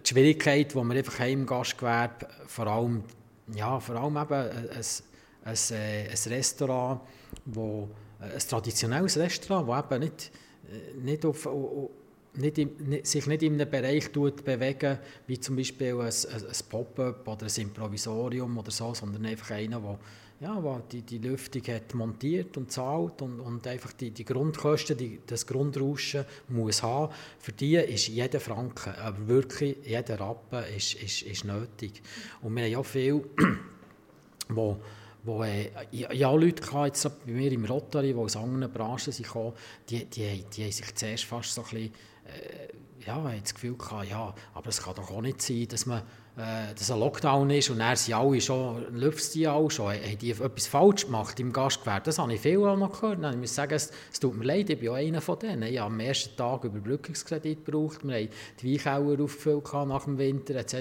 die 0.03 0.09
Schwierigkeit, 0.09 0.71
die 0.71 0.75
wir 0.75 0.95
einfach 0.95 1.25
im 1.25 1.45
Gastgewerbe, 1.47 2.27
vor 2.45 2.67
allem, 2.67 3.03
ja, 3.55 3.79
vor 3.79 3.95
allem 3.95 4.15
eben 4.15 4.33
ein, 4.33 4.69
ein, 4.69 4.85
ein, 5.43 5.57
äh, 5.71 6.07
ein 6.07 6.31
Restaurant, 6.31 7.01
wo, 7.45 7.89
ein 8.19 8.37
traditionelles 8.37 9.17
Restaurant, 9.17 9.67
das 9.67 9.85
eben 9.85 10.03
nicht, 10.03 10.31
äh, 10.71 10.97
nicht 10.99 11.25
auf, 11.25 11.47
nicht 12.33 12.57
im, 12.57 13.03
sich 13.03 13.27
nicht 13.27 13.43
in 13.43 13.53
einem 13.53 13.69
Bereich 13.69 14.11
bewegen, 14.11 14.99
wie 15.27 15.39
zum 15.39 15.55
Beispiel 15.55 15.99
ein, 15.99 16.07
ein, 16.07 16.69
Pop-up 16.69 17.27
oder 17.27 17.45
ein 17.45 17.61
Improvisorium 17.61 18.57
oder 18.57 18.71
so, 18.71 18.93
sondern 18.93 19.25
einfach 19.25 19.51
einer, 19.51 19.79
der 19.79 19.99
ja, 20.41 20.81
die, 20.91 21.03
die 21.03 21.19
Lüftung 21.19 21.61
hat 21.67 21.93
montiert 21.93 22.57
und 22.57 22.71
zahlt 22.71 23.21
und, 23.21 23.39
und 23.39 23.67
einfach 23.67 23.93
die, 23.93 24.09
die 24.09 24.25
Grundkosten, 24.25 24.97
die, 24.97 25.19
das 25.27 25.45
Grundrauschen 25.45 26.25
muss 26.47 26.81
haben. 26.81 27.13
Für 27.37 27.51
die 27.51 27.75
ist 27.75 28.07
jeder 28.07 28.39
Franken, 28.39 28.95
aber 28.95 29.27
wirklich 29.27 29.77
jeder 29.85 30.19
Rappen 30.19 30.63
ist, 30.75 30.95
ist, 30.95 31.21
ist 31.21 31.45
nötig. 31.45 32.01
Und 32.41 32.55
wir 32.55 32.63
haben 32.63 32.71
ja 32.71 32.81
viele, 32.81 33.23
wo 34.49 34.77
wo 35.23 35.43
äh, 35.43 35.69
ja, 35.91 36.31
Leute 36.31 36.65
hatten, 36.71 36.85
jetzt 36.85 37.03
bei 37.25 37.31
mir 37.31 37.51
im 37.51 37.65
Rotary, 37.65 38.07
die 38.07 38.15
aus 38.15 38.35
anderen 38.35 38.73
Branchen 38.73 39.11
sind, 39.11 39.27
die, 39.89 40.05
die, 40.05 40.43
die 40.51 40.63
haben 40.63 40.71
sich 40.71 40.95
zuerst 40.95 41.25
fast 41.25 41.53
so 41.53 41.61
ein 41.61 41.69
bisschen 41.69 41.93
äh, 42.20 42.20
ja, 43.05 43.31
ich 43.33 43.41
das 43.41 43.53
Gefühl 43.53 43.77
gehabt, 43.77 44.09
ja, 44.09 44.33
aber 44.53 44.69
es 44.69 44.81
kann 44.81 44.95
doch 44.95 45.09
auch 45.09 45.21
nicht 45.21 45.41
sein, 45.41 45.67
dass 45.67 45.85
man 45.85 46.03
äh, 46.37 46.73
dass 46.73 46.89
ein 46.89 46.99
Lockdown 46.99 47.49
ist 47.49 47.69
und 47.69 47.79
dann 47.79 47.95
sind 47.95 48.13
alle 48.13 48.39
schon, 48.39 48.95
läuft 48.95 49.33
die 49.35 49.47
alle 49.47 49.69
schon, 49.69 49.93
haben 49.93 50.17
die 50.17 50.31
etwas 50.31 50.65
falsch 50.65 51.05
gemacht 51.05 51.37
im 51.41 51.51
Gastgewerbe. 51.51 52.03
Das 52.05 52.19
habe 52.19 52.33
ich 52.33 52.39
viel 52.39 52.63
auch 52.63 52.77
noch 52.77 53.01
gehört. 53.01 53.19
Ich 53.33 53.37
muss 53.37 53.53
sagen, 53.53 53.73
es, 53.73 53.91
es, 54.11 54.19
tut 54.19 54.37
mir 54.37 54.45
leid, 54.45 54.69
ich 54.69 54.79
bin 54.79 54.89
auch 54.89 54.93
einer 54.93 55.19
von 55.19 55.37
denen. 55.39 55.63
Ich 55.63 55.77
habe 55.77 55.91
am 55.91 55.99
ersten 55.99 56.35
Tag 56.37 56.63
Überbrückungskredit 56.63 57.65
gebraucht, 57.65 58.07
wir 58.07 58.15
haben 58.15 58.29
die 58.61 58.73
Weinkeller 58.73 59.23
aufgefüllt 59.23 59.73
nach 59.73 60.05
dem 60.05 60.17
Winter 60.17 60.55
etc. 60.55 60.75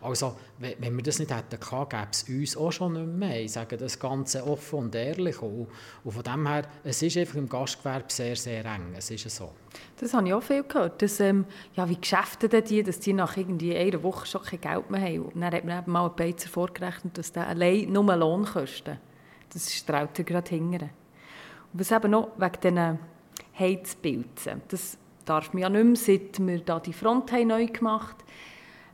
Also, 0.00 0.36
wenn, 0.58 0.74
wenn 0.78 0.96
wir 0.96 1.02
das 1.02 1.18
nicht 1.18 1.34
hätten 1.34 1.60
gehabt, 1.60 1.90
gäbe 1.90 2.08
es 2.10 2.22
uns 2.22 2.56
auch 2.56 2.72
schon 2.72 2.94
nicht 2.94 3.18
mehr. 3.18 3.42
Ich 3.42 3.52
sage 3.52 3.76
das 3.76 3.98
Ganze 3.98 4.46
offen 4.46 4.78
und 4.78 4.94
ehrlich. 4.94 5.42
Und, 5.42 5.68
und 6.04 6.12
von 6.12 6.22
dem 6.22 6.48
her, 6.48 6.62
es 6.84 7.02
ist 7.02 7.18
einfach 7.18 7.36
im 7.36 7.50
Gastgewerbe 7.50 8.06
sehr, 8.08 8.34
sehr 8.34 8.64
eng. 8.64 8.94
Es 8.96 9.10
ist 9.10 9.28
so. 9.28 9.52
Das 9.98 10.14
habe 10.14 10.26
ich 10.26 10.34
auch 10.34 10.42
viel 10.42 10.62
gehört. 10.62 11.02
Dass, 11.02 11.20
ähm, 11.20 11.44
ja, 11.74 11.88
wie 11.88 11.96
Geschäfte 11.96 12.48
die, 12.48 12.82
dass 12.82 13.00
die 13.00 13.12
nach 13.12 13.36
irgendwie 13.36 13.76
einer 13.76 14.02
Woche 14.02 14.26
schon 14.26 14.42
kein 14.42 14.60
Geld 14.60 14.90
mehr 14.90 15.00
haben. 15.00 15.26
Und 15.26 15.40
dann 15.40 15.52
hat 15.52 15.64
man 15.64 15.78
eben 15.78 15.92
mal 15.92 16.06
einen 16.06 16.16
Beizer 16.16 16.48
vorgerechnet, 16.48 17.16
dass 17.18 17.32
der 17.32 17.46
allein 17.46 17.92
nur 17.92 18.16
Lohnkosten, 18.16 18.98
das 19.52 19.72
strahlt 19.72 20.18
er 20.18 20.24
gerade 20.24 20.48
hingern. 20.48 20.90
Und 21.72 21.80
was 21.80 21.92
eben 21.92 22.10
noch 22.10 22.30
wegen 22.36 22.60
diesen 22.62 22.98
Heizpilzen, 23.58 24.62
das 24.68 24.96
darf 25.24 25.52
man 25.52 25.62
ja 25.62 25.68
nicht 25.68 25.84
mehr, 25.84 25.96
seit 25.96 26.46
wir 26.46 26.60
da 26.60 26.80
die 26.80 26.92
Front 26.92 27.30
haben 27.32 27.48
neu 27.48 27.66
gemacht 27.66 28.16
haben, 28.18 28.24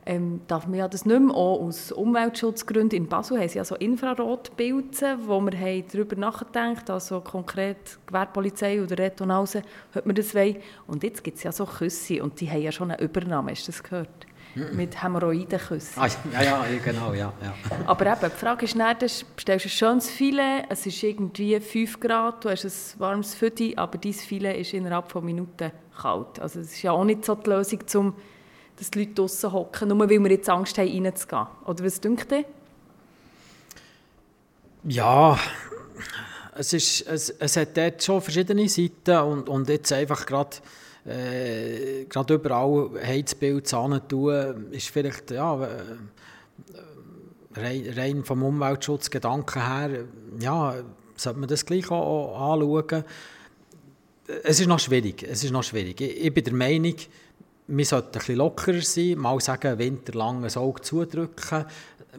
ähm, 0.07 0.41
darf 0.47 0.65
man 0.67 0.79
ja 0.79 0.87
das 0.87 1.05
nicht 1.05 1.19
mehr, 1.19 1.35
auch 1.35 1.59
aus 1.59 1.91
Umweltschutzgründen. 1.91 2.97
In 2.97 3.07
Basel 3.07 3.39
haben 3.39 3.49
sie 3.49 3.57
ja 3.57 3.65
so 3.65 3.75
Infrarotpilze, 3.75 5.17
wo 5.25 5.41
wir 5.41 5.59
haben 5.59 5.83
darüber 5.91 6.15
nachgedacht 6.15 6.89
also 6.89 7.19
konkret 7.19 7.99
Gewerbepolizei 8.07 8.81
oder 8.81 8.97
Retonause, 8.97 9.61
hört 9.91 10.05
man 10.05 10.15
das 10.15 10.33
wollen. 10.33 10.57
Und 10.87 11.03
jetzt 11.03 11.23
gibt 11.23 11.37
es 11.37 11.43
ja 11.43 11.51
so 11.51 11.65
Küsse 11.65 12.23
und 12.23 12.39
die 12.39 12.49
haben 12.49 12.61
ja 12.61 12.71
schon 12.71 12.89
eine 12.89 13.01
Übernahme, 13.01 13.51
hast 13.51 13.67
du 13.67 13.71
das 13.71 13.83
gehört? 13.83 14.27
Mit 14.73 15.03
Hämorrhoidenküssen. 15.03 16.01
Ah, 16.01 16.07
ja, 16.33 16.41
ja, 16.41 16.65
genau, 16.83 17.13
ja, 17.13 17.31
ja. 17.43 17.53
Aber 17.85 18.07
eben, 18.07 18.21
die 18.21 18.39
Frage 18.39 18.65
ist 18.65 18.75
nicht, 18.75 19.01
du 19.01 19.07
bestellst 19.35 19.65
ein 19.65 19.69
schönes 19.69 20.09
Filet, 20.09 20.63
es 20.69 20.85
ist 20.85 21.03
irgendwie 21.03 21.59
5 21.59 21.99
Grad, 21.99 22.43
du 22.43 22.49
hast 22.49 22.65
ein 22.65 22.99
warmes 22.99 23.35
Fütti, 23.35 23.75
aber 23.75 23.99
dein 23.99 24.13
Filet 24.13 24.59
ist 24.59 24.73
innerhalb 24.73 25.11
von 25.11 25.23
Minuten 25.23 25.71
kalt. 26.01 26.39
Also 26.39 26.61
es 26.61 26.71
ist 26.71 26.81
ja 26.81 26.91
auch 26.91 27.03
nicht 27.03 27.23
so 27.23 27.35
die 27.35 27.49
Lösung, 27.49 27.81
um 27.95 28.15
dass 28.77 28.91
die 28.91 28.99
Leute 28.99 29.13
draußen 29.13 29.51
hocken, 29.51 29.89
nur 29.89 29.99
weil 29.99 30.19
wir 30.19 30.31
jetzt 30.31 30.49
Angst 30.49 30.77
haben, 30.77 31.05
reinzugehen. 31.05 31.47
Oder 31.65 31.83
was 31.83 31.99
denkt 31.99 32.31
ihr? 32.31 32.45
Ja, 34.83 35.37
es, 36.55 36.73
ist, 36.73 37.07
es, 37.07 37.29
es 37.29 37.57
hat 37.57 37.75
dort 37.75 38.01
schon 38.03 38.21
verschiedene 38.21 38.69
Seiten 38.69 39.17
und, 39.17 39.49
und 39.49 39.67
jetzt 39.67 39.91
einfach 39.91 40.25
gerade 40.25 40.57
äh, 41.07 42.05
gerade 42.05 42.33
überall 42.33 42.89
Heizbild 43.01 43.69
tun, 43.69 44.67
ist 44.71 44.89
vielleicht 44.89 45.31
ja, 45.31 45.63
äh, 45.63 45.69
rein, 47.55 47.93
rein 47.95 48.23
vom 48.23 48.43
Umweltschutzgedanken 48.43 49.65
her, 49.65 50.05
ja, 50.39 50.75
sollte 51.15 51.39
man 51.39 51.49
das 51.49 51.65
gleich 51.65 51.89
auch, 51.89 52.35
auch 52.35 52.53
anschauen. 52.53 53.03
Es 54.43 54.59
ist 54.59 54.67
noch 54.67 54.79
schwierig, 54.79 55.23
es 55.23 55.43
ist 55.43 55.51
noch 55.51 55.63
schwierig. 55.63 56.01
Ich, 56.01 56.25
ich 56.25 56.33
bin 56.33 56.43
der 56.43 56.53
Meinung, 56.53 56.95
wir 57.67 57.85
sollten 57.85 58.07
ein 58.07 58.11
bisschen 58.19 58.35
lockerer 58.37 58.81
sein, 58.81 59.17
mal 59.17 59.39
sagen, 59.41 59.77
winterlang 59.77 60.43
ein 60.43 60.55
Auge 60.55 60.81
zudrücken. 60.81 61.65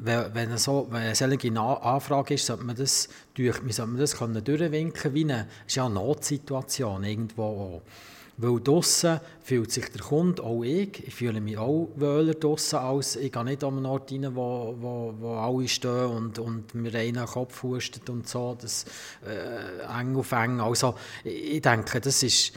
Wenn, 0.01 0.35
wenn, 0.35 0.59
so, 0.59 0.87
wenn 0.91 1.03
eine 1.03 1.15
solche 1.15 1.59
Anfrage 1.59 2.35
ist, 2.35 2.47
sollte 2.47 2.65
man 2.65 2.77
das, 2.77 3.09
durch, 3.35 3.57
sollte 3.57 3.87
man 3.87 3.99
das 3.99 4.17
können 4.17 4.45
durchwinken 4.45 5.15
wie 5.15 5.25
eine, 5.25 5.49
ist 5.67 5.77
ja 5.77 5.87
eine 5.87 5.95
Notsituation 5.95 7.03
irgendwo. 7.03 7.83
Weil 8.41 8.61
draussen 8.61 9.19
fühlt 9.43 9.73
sich 9.73 9.91
der 9.91 10.01
Kunde, 10.01 10.45
auch 10.45 10.63
ich, 10.63 11.05
ich 11.09 11.13
fühle 11.13 11.41
mich 11.41 11.59
auch 11.59 11.89
wohler 11.97 12.35
draussen, 12.35 12.77
als 12.77 13.17
ich 13.17 13.33
gehe 13.33 13.45
nicht 13.45 13.65
an 13.65 13.79
einen 13.79 13.87
Ort 13.87 14.13
rein, 14.13 14.37
wo, 14.37 14.77
wo, 14.79 15.15
wo 15.19 15.35
alle 15.35 15.67
stehen 15.67 16.07
und, 16.07 16.39
und 16.39 16.73
mir 16.73 16.95
einen 16.95 17.27
Kopf 17.27 17.65
hustet 17.65 18.09
und 18.09 18.29
so, 18.29 18.57
das 18.61 18.85
äh, 19.27 20.01
eng 20.01 20.15
auf 20.15 20.31
eng. 20.31 20.61
Also 20.61 20.95
ich 21.25 21.61
denke, 21.63 22.01
das 22.01 22.23
ist 22.23 22.53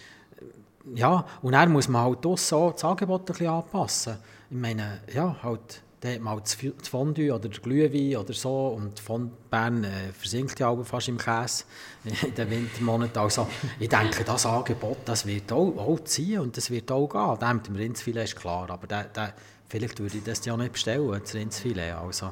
ja, 0.95 1.25
und 1.41 1.53
dann 1.53 1.71
muss 1.71 1.87
man 1.87 2.03
halt 2.03 2.25
auch 2.25 2.71
das 2.71 2.83
Angebot 2.83 3.21
ein 3.21 3.25
bisschen 3.25 3.47
anpassen. 3.47 4.17
Ich 4.49 4.57
meine, 4.57 5.01
ja, 5.13 5.35
halt, 5.43 5.81
da 5.99 6.09
hat 6.09 6.19
man 6.19 6.33
halt 6.33 6.57
das 6.79 6.87
Fondue 6.87 7.31
oder 7.31 7.47
der 7.47 7.61
Glühwein 7.61 8.17
oder 8.17 8.33
so 8.33 8.69
und 8.69 8.99
von 8.99 9.31
Bern 9.49 9.83
äh, 9.83 10.11
versinkt 10.13 10.59
ja 10.59 10.69
auch 10.69 10.83
fast 10.83 11.07
im 11.09 11.17
Käse 11.17 11.65
in 12.03 12.35
den 12.35 12.49
Wintermonaten. 12.49 13.17
Also 13.19 13.47
ich 13.79 13.89
denke, 13.89 14.23
das 14.23 14.45
Angebot, 14.45 14.97
das 15.05 15.25
wird 15.25 15.51
auch, 15.51 15.77
auch 15.77 15.99
ziehen 16.03 16.39
und 16.39 16.57
das 16.57 16.71
wird 16.71 16.91
auch 16.91 17.07
gehen. 17.07 17.37
Das 17.39 17.53
mit 17.53 17.67
dem 17.67 17.75
Rindsfilet 17.75 18.23
ist 18.23 18.35
klar, 18.35 18.69
aber 18.69 18.87
der, 18.87 19.05
der, 19.05 19.33
vielleicht 19.69 19.99
würde 19.99 20.17
ich 20.17 20.23
das 20.23 20.43
ja 20.45 20.57
nicht 20.57 20.73
bestellen, 20.73 21.19
das 21.21 21.33
Rindsfilet, 21.33 21.93
also 21.93 22.31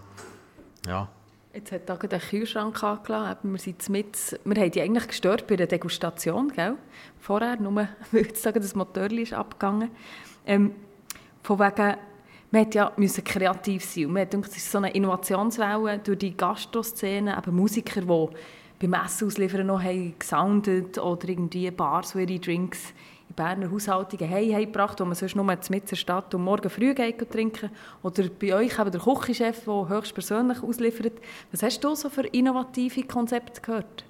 ja. 0.87 1.07
Jetzt 1.51 1.71
hat 1.71 1.89
da 1.89 1.95
den 1.95 2.19
Kühlschrank 2.19 2.83
angelassen. 2.83 3.51
Wir, 3.51 3.57
sind 3.57 3.89
mit, 3.89 4.39
wir 4.45 4.61
haben 4.61 4.71
die 4.71 4.81
eigentlich 4.81 5.07
gestört 5.07 5.47
bei 5.47 5.55
der 5.55 5.65
Degustation, 5.65 6.49
gell? 6.49 6.75
vorher, 7.19 7.59
nur 7.59 7.71
weil 8.11 8.21
jetzt 8.21 8.43
sagen, 8.43 8.61
das 8.61 8.75
Motor 8.75 9.11
ist 9.11 9.33
abgegangen. 9.33 9.89
Ähm, 10.45 10.75
von 11.41 11.57
wegen, 11.57 11.95
man 12.51 12.61
hat 12.61 12.75
ja 12.75 12.93
kreativ 13.25 13.83
sein. 13.83 14.11
Man 14.11 14.21
hat 14.21 14.31
gedacht, 14.31 14.51
es 14.51 14.57
ist 14.57 14.71
so 14.71 14.77
eine 14.77 14.91
Innovationswelle 14.91 15.97
durch 15.97 16.19
die 16.19 16.37
Gastroszene, 16.37 17.35
eben 17.35 17.55
Musiker, 17.55 18.01
die 18.01 18.87
beim 18.87 19.03
Essen 19.03 19.27
ausliefern 19.27 19.65
noch 19.65 19.81
haben 19.81 20.13
gesoundet 20.19 20.99
oder 20.99 21.29
irgendwie 21.29 21.71
Bars, 21.71 22.11
die 22.11 22.19
ihre 22.19 22.39
Drinks 22.39 22.93
in 23.29 23.35
Berner 23.35 23.71
Haushaltungen 23.71 24.29
heimgebracht, 24.29 24.99
wo 24.99 25.05
man 25.05 25.15
sonst 25.15 25.35
nur 25.35 25.45
mit 25.45 25.89
der 25.89 25.95
Stadt 25.95 26.33
und 26.33 26.43
morgen 26.43 26.69
früh 26.69 26.93
trinken 26.93 27.69
Oder 28.03 28.23
bei 28.27 28.53
euch 28.53 28.79
eben 28.79 28.91
der 28.91 29.01
Küchenchef, 29.01 29.63
der 29.65 29.89
höchstpersönlich 29.89 30.63
ausliefert. 30.63 31.13
Was 31.51 31.63
hast 31.63 31.83
du 31.83 31.95
so 31.95 32.09
für 32.09 32.25
innovative 32.27 33.03
Konzepte 33.03 33.61
gehört? 33.61 34.03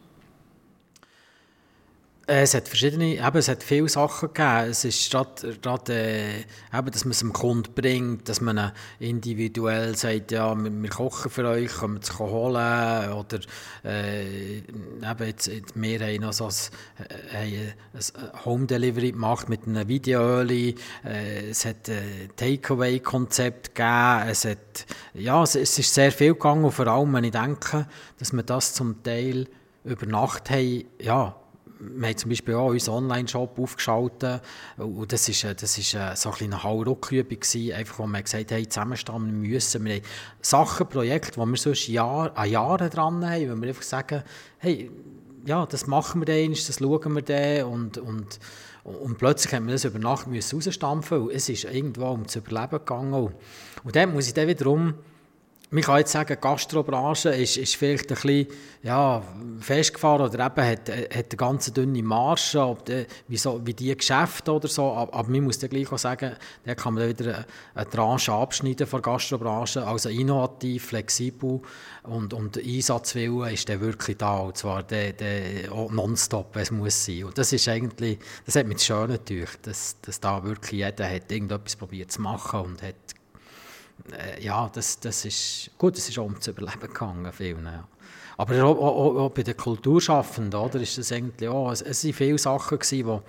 Äh, 2.30 2.44
es 2.44 2.54
hat 2.54 2.68
verschiedene, 2.68 3.16
eben, 3.16 3.38
es 3.38 3.48
hat 3.48 3.64
viele 3.64 3.90
Sachen 3.90 4.32
gegeben. 4.32 4.70
Es 4.70 4.86
ist 4.86 5.12
gerade, 5.12 5.94
äh, 5.94 6.40
eben, 6.78 6.92
dass 6.92 7.04
man 7.04 7.12
es 7.12 7.20
dem 7.20 7.34
Kunden 7.34 7.74
bringt, 7.74 8.30
dass 8.30 8.40
man 8.40 8.72
individuell 9.00 9.96
sagt, 9.96 10.32
ja, 10.32 10.54
wir, 10.56 10.72
wir 10.72 10.90
kochen 10.90 11.32
für 11.32 11.48
euch, 11.48 11.72
können 11.72 11.96
wir 11.96 12.02
es 12.02 12.20
holen. 12.20 13.14
Oder 13.14 13.40
äh, 13.84 14.58
eben 14.58 15.26
jetzt, 15.26 15.50
wir 15.74 16.00
haben 16.00 16.22
noch 16.22 16.34
so 16.34 16.46
ein, 16.46 17.52
äh, 17.52 17.74
ein 17.94 18.46
Home 18.46 18.68
Delivery 18.68 19.12
gemacht 19.12 19.50
mit 19.50 19.66
einem 19.66 19.88
Videoöli. 19.88 20.76
Äh, 21.04 21.50
es 21.50 21.66
hat 21.66 21.90
ein 21.90 22.30
Takeaway-Konzept 22.36 23.74
gegeben. 23.74 24.30
Es, 24.30 24.46
hat, 24.46 24.86
ja, 25.16 25.42
es, 25.42 25.56
es 25.56 25.80
ist 25.80 25.92
sehr 25.92 26.12
viel 26.12 26.34
gegangen 26.34 26.64
und 26.64 26.74
vor 26.74 26.86
allem, 26.86 27.12
wenn 27.12 27.24
ich 27.24 27.32
denke, 27.32 27.88
dass 28.20 28.34
wir 28.34 28.44
das 28.44 28.76
zum 28.76 29.02
Teil 29.02 29.48
über 29.84 30.06
Nacht 30.06 30.52
haben, 30.52 30.86
ja, 31.00 31.39
wir 31.80 32.08
haben 32.08 32.18
zum 32.18 32.30
Beispiel 32.30 32.56
auch 32.56 32.70
unseren 32.70 33.06
Online-Shop 33.06 33.58
aufgeschaltet 33.58 34.42
und 34.78 35.12
das 35.12 35.44
war 35.44 35.54
das 35.54 35.78
ist 35.78 35.92
so 36.16 36.32
ein 36.32 36.36
eine 36.42 36.64
Hauruckübung 36.64 37.40
einfach 37.74 38.00
wo 38.00 38.08
wir 38.08 38.22
gesagt 38.22 38.52
haben, 38.52 38.70
zusammenstehen 38.70 39.42
müssen. 39.42 39.86
Wir 39.86 39.96
haben 39.96 40.02
Sachen, 40.42 40.88
Projekte, 40.88 41.40
wo 41.40 41.46
wir 41.46 41.58
sonst 41.58 41.88
Jahr, 41.88 42.36
an 42.38 42.50
Jahren 42.50 42.90
dran 42.90 43.26
haben, 43.26 43.50
wo 43.50 43.62
wir 43.62 43.70
einfach 43.70 43.84
sagen, 43.84 44.24
hey, 44.58 44.92
ja, 45.46 45.66
das 45.66 45.88
machen 45.88 46.22
wir 46.22 46.26
dann, 46.26 46.52
das 46.52 46.80
schauen 46.80 47.14
wir 47.14 47.22
dann 47.22 47.66
und, 47.66 47.98
und, 47.98 48.40
und 48.84 49.18
plötzlich 49.18 49.54
haben 49.54 49.68
wir 49.68 49.74
das 49.74 49.86
über 49.86 50.00
Nacht 50.00 50.28
rausstampfen 50.28 51.22
und 51.22 51.32
es 51.32 51.48
ist 51.48 51.64
irgendwo 51.64 52.12
ums 52.12 52.36
Überleben 52.36 52.80
gegangen. 52.80 53.14
Und 53.84 53.96
dann 53.96 54.14
muss 54.14 54.28
ich 54.28 54.34
dann 54.34 54.48
wiederum 54.48 54.96
man 55.72 55.84
kann 55.84 56.00
jetzt 56.00 56.12
sagen, 56.12 56.36
die 56.36 56.42
Gastrobranche 56.42 57.30
ist, 57.30 57.58
ist 57.58 57.76
vielleicht 57.76 58.12
ein 58.12 58.16
bisschen 58.16 58.48
ja, 58.82 59.22
festgefahren 59.60 60.28
oder 60.28 60.46
eben 60.48 60.66
hat, 60.66 60.90
hat 60.90 61.14
eine 61.14 61.38
ganz 61.38 61.72
dünne 61.72 62.02
Marge, 62.02 62.60
ob 62.60 62.86
die, 62.86 63.06
wie, 63.28 63.38
so, 63.38 63.62
wie 63.64 63.76
die 63.76 63.96
Geschäfte 63.96 64.52
oder 64.52 64.68
so. 64.68 64.92
Aber, 64.92 65.14
aber 65.14 65.30
man 65.30 65.44
muss 65.44 65.60
dann 65.60 65.70
gleich 65.70 65.92
auch 65.92 66.00
sagen, 66.00 66.36
da 66.66 66.74
kann 66.74 66.96
man 66.96 67.08
wieder 67.08 67.36
eine, 67.36 67.46
eine 67.76 67.90
Tranche 67.90 68.32
abschneiden 68.32 68.88
von 68.88 69.02
der 69.02 69.12
Gastrobranche. 69.12 69.86
Also 69.86 70.10
innovativ, 70.10 70.88
flexibel 70.88 71.62
und, 72.02 72.34
und 72.34 72.58
Einsatzwille 72.58 73.52
ist 73.54 73.70
dann 73.70 73.80
wirklich 73.80 74.18
da. 74.18 74.38
Und 74.38 74.58
zwar 74.58 74.82
der, 74.82 75.14
der, 75.14 75.70
nonstop, 75.70 76.56
es 76.56 76.72
muss 76.72 77.06
sein. 77.06 77.26
Und 77.26 77.38
das 77.38 77.54
ist 77.54 77.68
eigentlich, 77.68 78.18
das 78.44 78.56
hat 78.56 78.66
mich 78.66 78.82
schön 78.82 79.10
natürlich, 79.10 79.52
dass, 79.62 79.98
dass 80.02 80.20
da 80.20 80.44
wirklich 80.44 80.84
jeder 80.84 81.08
hat 81.08 81.32
irgendetwas 81.32 81.76
probiert 81.76 82.12
zu 82.12 82.22
machen 82.22 82.62
und 82.62 82.82
hat 82.82 82.96
äh, 84.14 84.44
ja, 84.44 84.70
das, 84.74 85.00
das 85.00 85.26
ist 85.26 85.72
gut, 85.78 85.98
es 85.98 86.10
ist 86.10 86.18
auch 86.20 86.26
ums 86.26 86.48
Überleben 86.48 86.82
gegangen, 86.82 87.32
vielen, 87.32 87.66
ja. 87.66 87.88
Aber 88.38 88.64
auch, 88.64 88.78
auch, 88.78 89.16
auch, 89.18 89.32
bei 89.32 89.44
den 89.44 89.58
Kulturschaffenden, 89.58 90.60
oder, 90.60 90.80
ist 90.80 90.98
das 90.98 91.12
eigentlich 91.12 91.50
auch, 91.50 91.72
es, 91.72 91.82
es 91.82 92.04
waren 92.06 92.14
viele 92.14 92.38
Sachen, 92.38 92.80
gewesen, 92.80 93.06
wo, 93.06 93.22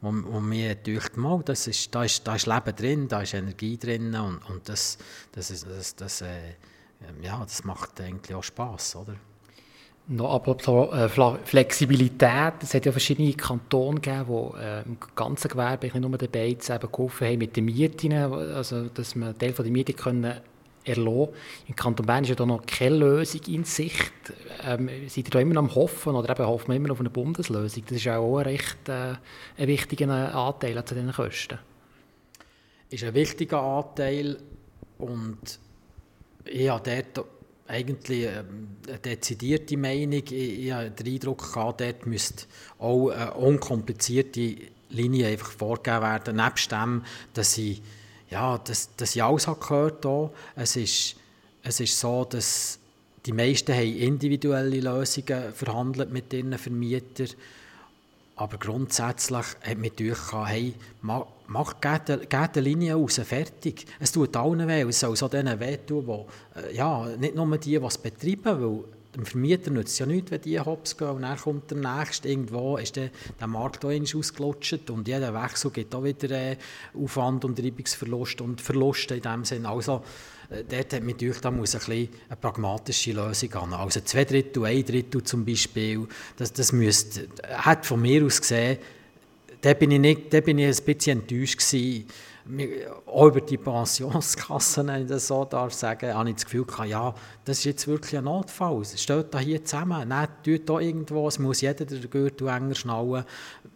wo, 0.00 0.12
wo 0.32 0.40
mir 0.40 0.74
gedacht 0.74 1.16
mal, 1.16 1.40
das 1.44 1.68
ist, 1.68 1.94
da, 1.94 2.02
ist, 2.02 2.26
da 2.26 2.34
ist 2.34 2.46
Leben 2.46 2.74
drin, 2.74 3.08
da 3.08 3.22
ist 3.22 3.34
Energie 3.34 3.78
drin 3.78 4.14
und, 4.14 4.38
und 4.50 4.68
das, 4.68 4.98
das, 5.32 5.50
ist, 5.50 5.66
das, 5.66 5.94
das, 5.94 6.20
äh, 6.22 6.54
ja, 7.22 7.38
das 7.40 7.64
macht 7.64 8.00
eigentlich 8.00 8.34
auch 8.34 8.42
Spass, 8.42 8.96
oder? 8.96 9.14
Noch 10.08 10.60
so 10.62 10.92
äh, 10.92 11.08
Flexibilität. 11.08 12.54
Es 12.62 12.74
hat 12.74 12.86
ja 12.86 12.92
verschiedene 12.92 13.32
Kantone 13.32 14.00
gegeben, 14.00 14.26
die 14.28 14.62
äh, 14.62 14.82
im 14.82 14.98
ganzen 15.16 15.48
Gewerbe, 15.48 15.86
nicht 15.86 15.98
nur 15.98 16.16
den 16.16 16.30
Beiz, 16.30 16.68
geholfen 16.68 17.26
haben 17.26 17.38
mit 17.38 17.56
den 17.56 17.64
Mieten, 17.64 18.12
also 18.12 18.84
dass 18.84 19.16
man 19.16 19.36
Teil 19.36 19.52
von 19.52 19.64
der 19.64 19.72
Miete 19.72 19.94
können 19.94 20.40
erlassen 20.84 21.28
Im 21.66 21.76
Kanton 21.76 22.06
Bern 22.06 22.22
ist 22.22 22.30
ja 22.30 22.36
da 22.36 22.46
noch 22.46 22.64
keine 22.64 22.96
Lösung 22.96 23.40
in 23.48 23.64
Sicht. 23.64 24.12
Ähm, 24.64 24.88
seid 25.08 25.26
ihr 25.26 25.30
da 25.30 25.40
immer 25.40 25.54
noch 25.54 25.62
am 25.62 25.74
Hoffen 25.74 26.14
oder 26.14 26.30
eben 26.30 26.46
hoffen 26.46 26.68
wir 26.68 26.76
immer 26.76 26.92
auf 26.92 27.00
eine 27.00 27.10
Bundeslösung? 27.10 27.82
Das 27.88 27.98
ist 27.98 28.08
auch 28.08 28.38
ein 28.38 28.44
recht 28.44 28.88
äh, 28.88 29.14
ein 29.58 29.66
wichtiger 29.66 30.08
Anteil 30.34 30.84
zu 30.84 30.94
diesen 30.94 31.12
Kosten. 31.12 31.58
Ist 32.90 33.02
ein 33.02 33.14
wichtiger 33.14 33.60
Anteil 33.60 34.38
und 34.98 35.58
habe 36.46 37.02
dort 37.14 37.26
eigentlich 37.68 38.26
ähm, 38.26 38.68
eine 38.88 38.98
dezidierte 38.98 39.76
Meinung. 39.76 40.22
Ich, 40.24 40.32
ich 40.32 40.72
habe 40.72 40.90
den 40.90 41.14
Eindruck 41.14 41.52
gehabt, 41.52 41.80
dort 41.80 42.06
müsste 42.06 42.46
auch 42.78 43.10
eine 43.10 43.34
unkomplizierte 43.34 44.56
Linie 44.90 45.28
einfach 45.28 45.50
vorgegeben 45.50 46.02
werden, 46.02 46.36
nebst 46.36 46.70
dem, 46.70 47.04
dass 47.34 47.58
ich, 47.58 47.82
ja, 48.30 48.58
dass, 48.58 48.94
dass 48.96 49.16
ich 49.16 49.22
alles 49.22 49.46
habe 49.46 49.60
gehört 49.60 50.04
habe. 50.04 50.30
Es 50.54 50.76
ist, 50.76 51.16
es 51.62 51.80
ist 51.80 51.98
so, 51.98 52.24
dass 52.24 52.78
die 53.26 53.32
meisten 53.32 53.74
haben 53.74 53.96
individuelle 53.96 54.80
Lösungen 54.80 55.52
verhandelt 55.52 56.12
mit 56.12 56.32
ihren 56.32 56.56
Vermietern 56.56 57.28
aber 58.36 58.58
grundsätzlich 58.58 59.46
hat 59.62 59.78
mich 59.78 59.96
gedacht, 59.96 60.32
hey, 60.46 60.74
mach, 61.00 61.26
mach 61.46 61.80
geht 61.80 62.10
eine 62.10 62.60
Linie 62.60 62.94
raus, 62.94 63.18
fertig. 63.24 63.86
Es 63.98 64.12
tut 64.12 64.36
allen 64.36 64.68
weh, 64.68 64.82
es 64.82 65.00
soll 65.00 65.16
so 65.16 65.26
denen 65.26 65.58
wehtun, 65.58 66.06
die, 66.06 66.60
äh, 66.60 66.76
ja, 66.76 67.06
nicht 67.18 67.34
nur 67.34 67.56
die, 67.56 67.78
die 67.78 67.84
es 67.84 67.96
betreiben, 67.96 68.60
weil 68.60 68.84
dem 69.16 69.24
Vermieter 69.24 69.70
nützt 69.70 69.94
es 69.94 69.98
ja 70.00 70.06
nichts, 70.06 70.30
wenn 70.30 70.42
die 70.42 70.60
hops 70.60 70.98
gehen 70.98 71.08
und 71.08 71.22
dann 71.22 71.38
kommt 71.38 71.70
der 71.70 71.78
Nächste. 71.78 72.28
Irgendwo 72.28 72.76
ist 72.76 72.96
der, 72.96 73.10
Markt 73.48 73.82
auch 73.86 73.90
ausgelutscht 73.90 74.90
und 74.90 75.08
jeder 75.08 75.32
Wechsel 75.32 75.70
gibt 75.70 75.94
auch 75.94 76.04
wieder 76.04 76.30
äh, 76.30 76.56
Aufwand 76.94 77.46
und 77.46 77.58
Reibungsverlust 77.58 78.42
und 78.42 78.60
Verluste 78.60 79.14
in 79.16 79.22
dem 79.22 79.44
Sinne. 79.46 79.70
Also, 79.70 80.02
dort 80.48 80.92
hat 80.92 81.02
mich 81.02 81.16
gedacht, 81.16 81.44
da 81.44 81.50
muss 81.50 81.74
ein 81.74 81.92
eine 81.92 82.08
pragmatische 82.40 83.12
Lösung 83.12 83.52
an. 83.54 83.72
Also 83.74 84.00
zwei 84.00 84.24
Drittel, 84.24 84.64
ein 84.64 84.84
Drittel 84.84 85.22
zum 85.22 85.44
Beispiel, 85.44 86.06
das, 86.36 86.52
das 86.52 86.72
müsste, 86.72 87.28
hat 87.48 87.86
von 87.86 88.00
mir 88.00 88.24
aus 88.24 88.40
gesehen, 88.40 88.78
da 89.60 89.74
bin 89.74 89.90
ich, 89.90 89.98
nicht, 89.98 90.32
da 90.32 90.40
bin 90.40 90.58
ich 90.58 90.66
ein 90.66 90.84
bisschen 90.84 91.20
enttäuscht 91.20 91.58
gewesen. 91.58 92.06
Auch 93.06 93.26
über 93.26 93.40
die 93.40 93.56
Pensionskassen, 93.56 94.86
wenn 94.86 95.02
ich 95.02 95.08
das 95.08 95.26
so 95.26 95.44
darf 95.44 95.74
sagen, 95.74 96.14
habe 96.14 96.28
ich 96.28 96.36
das 96.36 96.44
Gefühl 96.44 96.64
gehabt, 96.64 96.88
ja, 96.88 97.12
das 97.44 97.58
ist 97.58 97.64
jetzt 97.64 97.88
wirklich 97.88 98.16
ein 98.16 98.24
Notfall. 98.24 98.82
Es 98.82 99.02
steht 99.02 99.34
da 99.34 99.40
hier 99.40 99.64
zusammen. 99.64 100.08
Tut 100.44 100.68
da 100.68 100.78
irgendwo, 100.78 101.26
es 101.26 101.40
muss 101.40 101.60
jeder 101.62 101.84
den 101.84 102.08
Gürtel 102.08 102.46
enger 102.46 102.76
schnallen, 102.76 103.24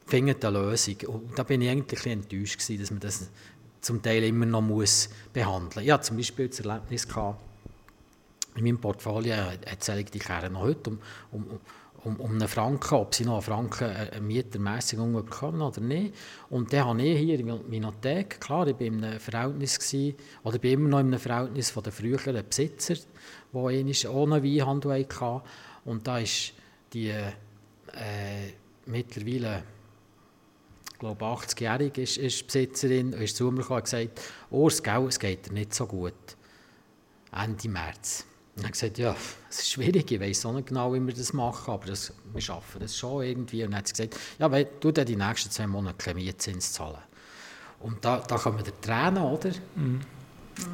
findet 0.06 0.44
eine 0.44 0.60
Lösung. 0.60 0.96
Und 1.08 1.36
da 1.36 1.42
bin 1.42 1.62
ich 1.62 1.70
eigentlich 1.70 2.06
ein 2.06 2.22
enttäuscht 2.22 2.60
gewesen, 2.60 2.80
dass 2.80 2.90
man 2.92 3.00
das 3.00 3.28
zum 3.80 4.02
Teil 4.02 4.24
immer 4.24 4.46
noch 4.46 4.62
muss 4.62 5.08
behandeln 5.32 5.70
muss. 5.74 5.84
Ich 5.84 5.90
hatte 5.90 6.04
zum 6.04 6.16
Beispiel 6.16 6.48
das 6.48 6.60
Erlebnis 6.60 7.06
gehabt, 7.08 7.40
in 8.56 8.64
meinem 8.64 8.78
Portfolio 8.78 9.34
erzähle 9.64 10.00
ich 10.00 10.10
die 10.10 10.18
Kerne 10.18 10.50
noch 10.50 10.62
heute 10.62 10.90
um, 10.90 10.98
um, 11.30 11.60
um, 12.04 12.16
um 12.16 12.30
einen 12.32 12.48
Franken, 12.48 12.94
ob 12.94 13.14
sie 13.14 13.24
noch 13.24 13.34
einen 13.34 13.42
Franken 13.42 13.84
eine 13.84 14.12
äh, 14.12 14.20
Mietermässigung 14.20 15.12
bekommen 15.12 15.62
oder 15.62 15.80
nicht. 15.80 16.14
Und 16.48 16.72
dann 16.72 16.86
habe 16.86 17.02
ich 17.02 17.18
hier 17.18 17.38
in 17.38 17.46
meiner 17.46 17.60
Winothek, 17.70 18.40
klar, 18.40 18.66
ich 18.66 18.74
war 18.74 18.80
in 18.80 19.04
einem 19.04 19.20
Verhältnis, 19.20 19.78
gewesen, 19.78 20.16
oder 20.42 20.58
bin 20.58 20.72
immer 20.72 20.88
noch 20.88 21.00
in 21.00 21.06
einem 21.06 21.20
Verhältnis 21.20 21.70
von 21.70 21.82
den 21.82 21.92
früheren 21.92 22.44
Besitzer, 22.46 22.94
die 22.94 24.08
ohne 24.08 24.42
Weinhandel 24.42 25.06
hatten. 25.06 25.42
Und 25.84 26.06
da 26.06 26.18
ist 26.18 26.52
die 26.92 27.08
äh, 27.08 27.32
mittlerweile 28.86 29.62
glaube 31.00 31.24
80-jährig 31.24 31.98
ist, 31.98 32.16
ist 32.18 32.46
Besitzerin, 32.46 33.12
ist 33.14 33.36
zu 33.36 33.50
mir 33.50 33.62
gekommen 33.62 33.78
und 33.78 33.84
gesagt, 33.84 34.20
Urs, 34.50 34.82
gell, 34.82 35.06
es 35.08 35.18
geht 35.18 35.46
dir 35.46 35.52
nicht 35.52 35.74
so 35.74 35.86
gut. 35.86 36.14
Ende 37.32 37.68
März. 37.68 38.24
Und 38.56 38.64
er 38.64 38.70
gesagt, 38.70 38.98
ja, 38.98 39.16
es 39.48 39.60
ist 39.60 39.70
schwierig, 39.70 40.10
ich 40.10 40.20
weiß 40.20 40.46
auch 40.46 40.52
nicht 40.52 40.68
genau, 40.68 40.92
wie 40.92 41.00
wir 41.00 41.14
das 41.14 41.32
machen, 41.32 41.72
aber 41.72 41.86
das, 41.86 42.12
wir 42.32 42.40
schaffen 42.40 42.80
das 42.80 42.96
schon 42.96 43.24
irgendwie. 43.24 43.64
Und 43.64 43.70
dann 43.70 43.78
hat 43.78 43.88
sie 43.88 43.94
gesagt, 43.94 44.16
ja, 44.38 44.50
weil 44.50 44.68
du 44.80 44.92
dann 44.92 45.06
die 45.06 45.16
nächsten 45.16 45.50
zwei 45.50 45.66
Monate 45.66 46.14
Mietzins 46.14 46.72
zahlen. 46.72 46.98
Und 47.80 48.04
da, 48.04 48.18
da 48.18 48.36
kommen 48.36 48.62
die 48.62 48.72
Tränen, 48.86 49.22
oder? 49.22 49.50
Mhm. 49.74 50.00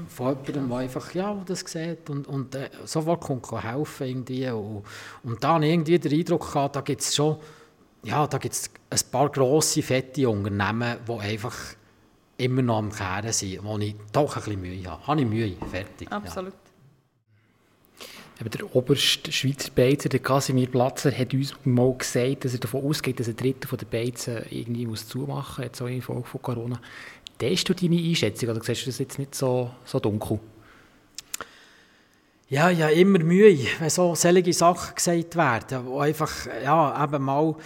Von 0.08 0.36
jemandem, 0.44 0.68
der 0.68 0.78
einfach, 0.78 1.14
ja, 1.14 1.40
das 1.46 1.60
sieht 1.60 2.10
und, 2.10 2.26
und 2.26 2.54
äh, 2.56 2.70
sofort 2.84 3.20
kommt 3.20 3.52
helfen 3.52 4.06
irgendwie. 4.06 4.48
Und, 4.48 4.82
und 5.22 5.44
da 5.44 5.54
habe 5.54 5.66
ich 5.66 5.72
irgendwie 5.72 5.98
den 5.98 6.18
Eindruck 6.18 6.52
gehabt, 6.52 6.74
da 6.74 6.80
gibt 6.80 7.02
es 7.02 7.14
schon 7.14 7.36
ja, 8.02 8.26
da 8.26 8.38
gibt 8.38 8.54
es 8.54 8.70
ein 8.90 9.10
paar 9.10 9.28
grosse, 9.30 9.82
fette 9.82 10.28
Unternehmen, 10.28 10.98
die 11.06 11.12
einfach 11.12 11.56
immer 12.38 12.62
noch 12.62 12.78
am 12.78 12.92
Kehren 12.92 13.32
sind, 13.32 13.64
wo 13.64 13.78
ich 13.78 13.94
doch 14.12 14.36
ein 14.36 14.42
bisschen 14.42 14.60
Mühe 14.60 14.90
habe. 14.90 15.06
Habe 15.06 15.20
ich 15.20 15.26
Mühe, 15.26 15.56
fertig. 15.70 16.10
Absolut. 16.10 16.52
Ja. 18.38 18.48
der 18.48 18.76
oberste 18.76 19.32
Schweizer 19.32 19.70
Beizer, 19.74 20.08
der 20.08 20.20
Casimir 20.20 20.68
Platzer, 20.68 21.10
hat 21.10 21.32
uns 21.32 21.54
mal 21.64 21.94
gesagt, 21.94 22.44
dass 22.44 22.52
er 22.52 22.60
davon 22.60 22.84
ausgeht, 22.84 23.18
dass 23.18 23.28
ein 23.28 23.36
Drittel 23.36 23.76
der 23.76 23.86
Beizen 23.86 24.44
irgendwie 24.50 24.86
muss 24.86 25.08
zumachen 25.08 25.62
muss, 25.62 25.66
jetzt 25.66 25.82
auch 25.82 25.86
in 25.86 26.02
Folge 26.02 26.28
von 26.28 26.42
Corona. 26.42 26.80
Teilt 27.38 27.68
du 27.68 27.74
deine 27.74 27.96
Einschätzung 27.96 28.50
oder 28.50 28.62
siehst 28.62 28.82
du 28.82 28.86
das 28.86 28.98
jetzt 28.98 29.18
nicht 29.18 29.34
so, 29.34 29.70
so 29.84 29.98
dunkel? 29.98 30.40
Ja, 32.48 32.70
ja, 32.70 32.88
immer 32.90 33.18
Mühe, 33.18 33.58
wenn 33.80 33.90
so 33.90 34.14
solche 34.14 34.52
Sachen 34.52 34.94
gesagt 34.94 35.34
werden, 35.34 35.84
wo 35.84 35.98
einfach, 35.98 36.46
ja, 36.62 37.02
eben 37.02 37.24
mal, 37.24 37.56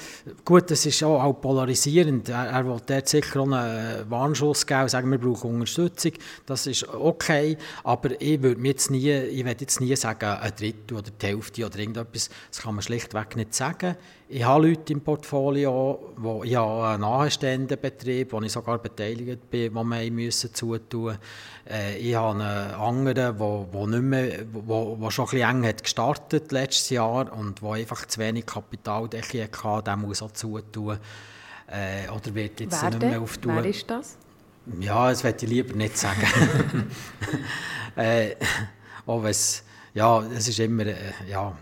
gut, 0.42 0.70
das 0.70 0.86
ist 0.86 1.02
auch, 1.02 1.22
auch 1.22 1.34
polarisierend, 1.34 2.30
er, 2.30 2.46
er 2.46 2.64
will 2.64 2.80
dort 2.86 3.06
sicher 3.06 3.42
einen 3.42 4.10
Warnschuss 4.10 4.66
geben, 4.66 4.88
sagen, 4.88 5.10
wir 5.10 5.18
brauchen 5.18 5.52
Unterstützung, 5.52 6.12
das 6.46 6.66
ist 6.66 6.88
okay, 6.88 7.58
aber 7.84 8.18
ich 8.22 8.42
würde 8.42 8.66
jetzt 8.66 8.90
nie, 8.90 9.12
ich 9.12 9.44
jetzt 9.44 9.82
nie 9.82 9.94
sagen, 9.96 10.24
ein 10.24 10.52
Drittel 10.58 10.96
oder 10.96 11.10
die 11.10 11.26
Hälfte 11.26 11.66
oder 11.66 11.78
irgendetwas, 11.78 12.30
das 12.50 12.62
kann 12.62 12.74
man 12.74 12.80
schlichtweg 12.80 13.36
nicht 13.36 13.54
sagen. 13.54 13.96
Ich 14.32 14.44
habe 14.44 14.68
Leute 14.68 14.92
im 14.92 15.00
Portfolio, 15.00 16.12
wo 16.16 16.44
ich 16.44 16.54
habe 16.54 16.86
einen 16.90 17.00
nahestehenden 17.00 17.80
Betrieb, 17.80 18.32
wo 18.32 18.40
ich 18.40 18.52
sogar 18.52 18.78
beteiligt 18.78 19.50
bin, 19.50 19.74
wo 19.74 19.82
wir 19.82 20.08
müssen 20.12 20.54
zutun. 20.54 21.18
Äh, 21.68 21.96
ich 21.98 22.14
habe 22.14 22.40
einen 22.40 22.74
anderen, 22.74 23.40
wo, 23.40 23.66
wo, 23.72 23.88
nicht 23.88 24.02
mehr, 24.02 24.46
wo, 24.52 24.96
wo 25.00 25.10
schon 25.10 25.24
ein 25.24 25.30
bisschen 25.32 25.50
eng 25.50 25.66
hat 25.66 25.82
gestartet 25.82 26.52
letztes 26.52 26.90
Jahr 26.90 27.32
und 27.36 27.60
wo 27.60 27.72
einfach 27.72 28.06
zu 28.06 28.20
wenig 28.20 28.46
Kapitaldecke 28.46 29.48
hatte, 29.64 29.82
der 29.86 29.96
muss 29.96 30.22
auch 30.22 30.30
zutun. 30.30 30.98
Äh, 31.66 32.08
oder 32.08 32.32
wird 32.32 32.60
jetzt 32.60 32.80
Wer 32.80 32.90
nicht 32.90 33.02
mehr 33.02 33.20
auftun. 33.20 33.56
Wer 33.56 33.64
ist 33.64 33.90
das? 33.90 34.16
Ja, 34.78 35.10
das 35.10 35.24
werde 35.24 35.44
ich 35.44 35.50
lieber 35.50 35.74
nicht 35.74 35.98
sagen. 35.98 36.22
äh, 37.96 38.36
auch 39.06 39.24
es, 39.24 39.64
ja, 39.92 40.22
es 40.22 40.46
ist 40.46 40.60
immer, 40.60 40.86
äh, 40.86 40.94
ja, 41.28 41.52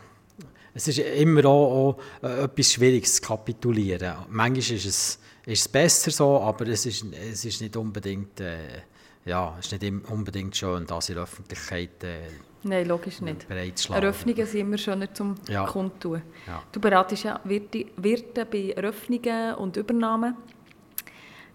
es 0.75 0.89
ist 0.89 0.99
immer 0.99 1.45
auch, 1.47 1.99
auch 2.23 2.27
äh, 2.29 2.45
etwas 2.45 2.73
Schwieriges 2.73 3.17
zu 3.17 3.23
kapitulieren. 3.23 4.15
Manchmal 4.29 4.59
ist 4.59 4.71
es, 4.71 5.19
ist 5.47 5.61
es 5.61 5.69
besser 5.69 6.11
so, 6.11 6.41
aber 6.41 6.67
es 6.69 6.87
ist, 6.87 7.05
es 7.33 7.45
ist 7.45 7.61
nicht 7.61 7.77
unbedingt, 7.77 8.41
äh, 8.41 8.83
ja, 9.25 9.57
ist 9.59 9.73
nicht 9.73 10.11
unbedingt 10.11 10.57
schön, 10.57 10.87
das 10.87 11.09
in 11.09 11.15
der 11.17 11.25
Öffentlichkeit 11.25 12.03
äh, 12.05 12.21
Nein, 12.65 12.87
logisch 12.87 13.21
nicht. 13.21 13.47
Eröffnungen 13.49 14.47
sind 14.47 14.61
immer 14.61 14.79
schöner 14.79 15.13
zum 15.15 15.37
Ja. 15.49 15.65
Kundtun. 15.67 16.23
Ja. 16.47 16.63
Du 16.73 16.81
beratest 16.81 17.25
ja 17.25 17.41
Wirte, 17.45 17.87
Wirte 17.97 18.45
bei 18.45 18.73
Eröffnungen 18.77 19.55
und 19.55 19.77
Übernahmen. 19.77 20.37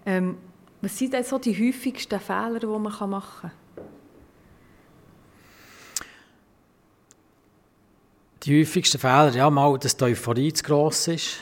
Ähm, 0.06 0.38
was 0.82 0.98
sind 0.98 1.14
denn 1.14 1.24
so 1.24 1.40
die 1.40 1.54
häufigsten 1.54 2.20
Fehler, 2.20 2.60
die 2.60 2.66
man 2.66 2.82
machen 2.82 3.22
kann? 3.42 3.52
Die 8.44 8.62
häufigsten 8.62 9.00
Fehler, 9.00 9.30
ja, 9.34 9.50
mal, 9.50 9.78
dass 9.80 9.96
die 9.96 10.04
Euphorie 10.04 10.52
zu 10.52 10.64
gross 10.64 11.08
ist. 11.08 11.38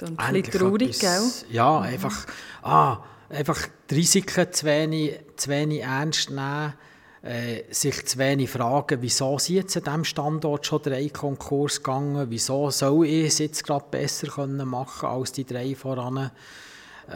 Und 0.00 0.18
ein 0.18 0.42
bisschen 0.42 0.60
traurig, 0.60 0.98
gell? 0.98 1.10
etwas- 1.10 1.44
Ja, 1.50 1.80
einfach, 1.80 2.26
ah, 2.62 2.98
einfach 3.30 3.68
die 3.88 3.94
Risiken 3.94 4.52
zu 4.52 4.66
wenig, 4.66 5.20
zu 5.36 5.48
wenig 5.50 5.82
ernst 5.82 6.30
nehmen, 6.30 6.74
äh, 7.22 7.62
sich 7.70 8.04
zu 8.06 8.18
wenig 8.18 8.50
fragen, 8.50 9.00
wieso 9.00 9.38
sind 9.38 9.54
jetzt 9.56 9.76
an 9.76 9.84
diesem 9.84 10.04
Standort 10.04 10.66
schon 10.66 10.82
drei 10.82 11.08
Konkurs 11.08 11.76
gegangen, 11.76 12.26
wieso 12.30 12.70
soll 12.70 13.06
ich 13.06 13.26
es 13.26 13.38
jetzt 13.38 13.64
gerade 13.64 13.84
besser 13.88 14.26
können 14.26 14.66
machen 14.68 15.08
als 15.08 15.30
die 15.30 15.44
drei 15.44 15.76
voran. 15.76 16.32
Äh, 17.06 17.12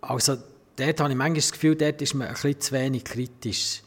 also 0.00 0.38
dort 0.76 1.00
habe 1.00 1.10
ich 1.10 1.16
manchmal 1.16 1.34
das 1.34 1.52
Gefühl, 1.52 1.76
dort 1.76 2.00
ist 2.00 2.14
man 2.14 2.28
ein 2.28 2.32
bisschen 2.32 2.58
zu 2.60 2.72
wenig 2.72 3.04
kritisch. 3.04 3.82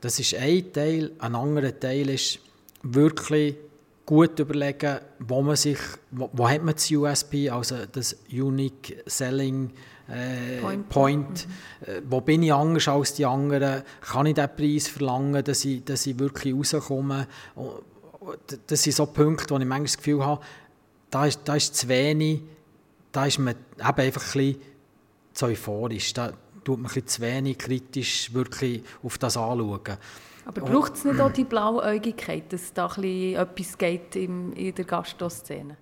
Das 0.00 0.18
ist 0.18 0.34
ein 0.34 0.72
Teil. 0.72 1.12
Ein 1.20 1.36
anderer 1.36 1.78
Teil 1.78 2.10
ist 2.10 2.40
wirklich 2.84 3.56
gut 4.06 4.38
überlegen, 4.38 4.98
wo 5.18 5.42
man 5.42 5.56
sich, 5.56 5.78
wo, 6.10 6.30
wo 6.32 6.48
hat 6.48 6.62
man 6.62 6.74
das 6.74 6.90
USP, 6.90 7.48
also 7.50 7.76
das 7.90 8.16
Unique 8.30 9.02
Selling 9.06 9.72
äh, 10.08 10.60
Point. 10.60 10.88
Point, 10.90 11.48
äh, 11.80 12.02
wo 12.08 12.20
bin 12.20 12.42
ich 12.42 12.52
anders 12.52 12.86
als 12.88 13.14
die 13.14 13.24
anderen, 13.24 13.82
kann 14.02 14.26
ich 14.26 14.34
diesen 14.34 14.56
Preis 14.56 14.88
verlangen, 14.88 15.42
dass 15.42 15.64
ich, 15.64 15.82
dass 15.84 16.06
ich 16.06 16.18
wirklich 16.18 16.54
rauskomme. 16.54 17.26
Das 18.66 18.82
sind 18.82 18.94
so 18.94 19.06
Punkte, 19.06 19.54
wo 19.54 19.58
ich 19.58 19.64
manchmal 19.64 19.82
das 19.82 19.96
Gefühl 19.96 20.24
habe, 20.24 20.42
da 21.10 21.26
ist, 21.26 21.40
da 21.44 21.56
ist 21.56 21.74
zu 21.74 21.88
wenig, 21.88 22.42
da 23.12 23.26
ist 23.26 23.38
man 23.38 23.54
eben 23.54 23.80
einfach 23.80 24.00
ein 24.00 24.32
bisschen 24.32 24.56
zu 25.32 25.46
euphorisch, 25.46 26.12
da 26.12 26.32
tut 26.64 26.80
man 26.80 26.90
ein 26.90 27.06
zu 27.06 27.20
wenig 27.22 27.58
kritisch 27.58 28.32
wirklich 28.32 28.82
auf 29.02 29.18
das 29.18 29.36
anschauen. 29.36 29.98
Aber 30.46 30.60
braucht 30.60 30.94
es 30.94 31.04
nicht 31.04 31.20
auch 31.20 31.32
die 31.32 31.44
Blauäugigkeit, 31.44 32.52
dass 32.52 32.72
da 32.72 32.86
ein 32.86 33.00
bisschen 33.00 33.36
etwas 33.36 33.78
geht 33.78 34.16
im, 34.16 34.52
in 34.52 34.74
der 34.74 34.84
Gastroszene? 34.84 35.76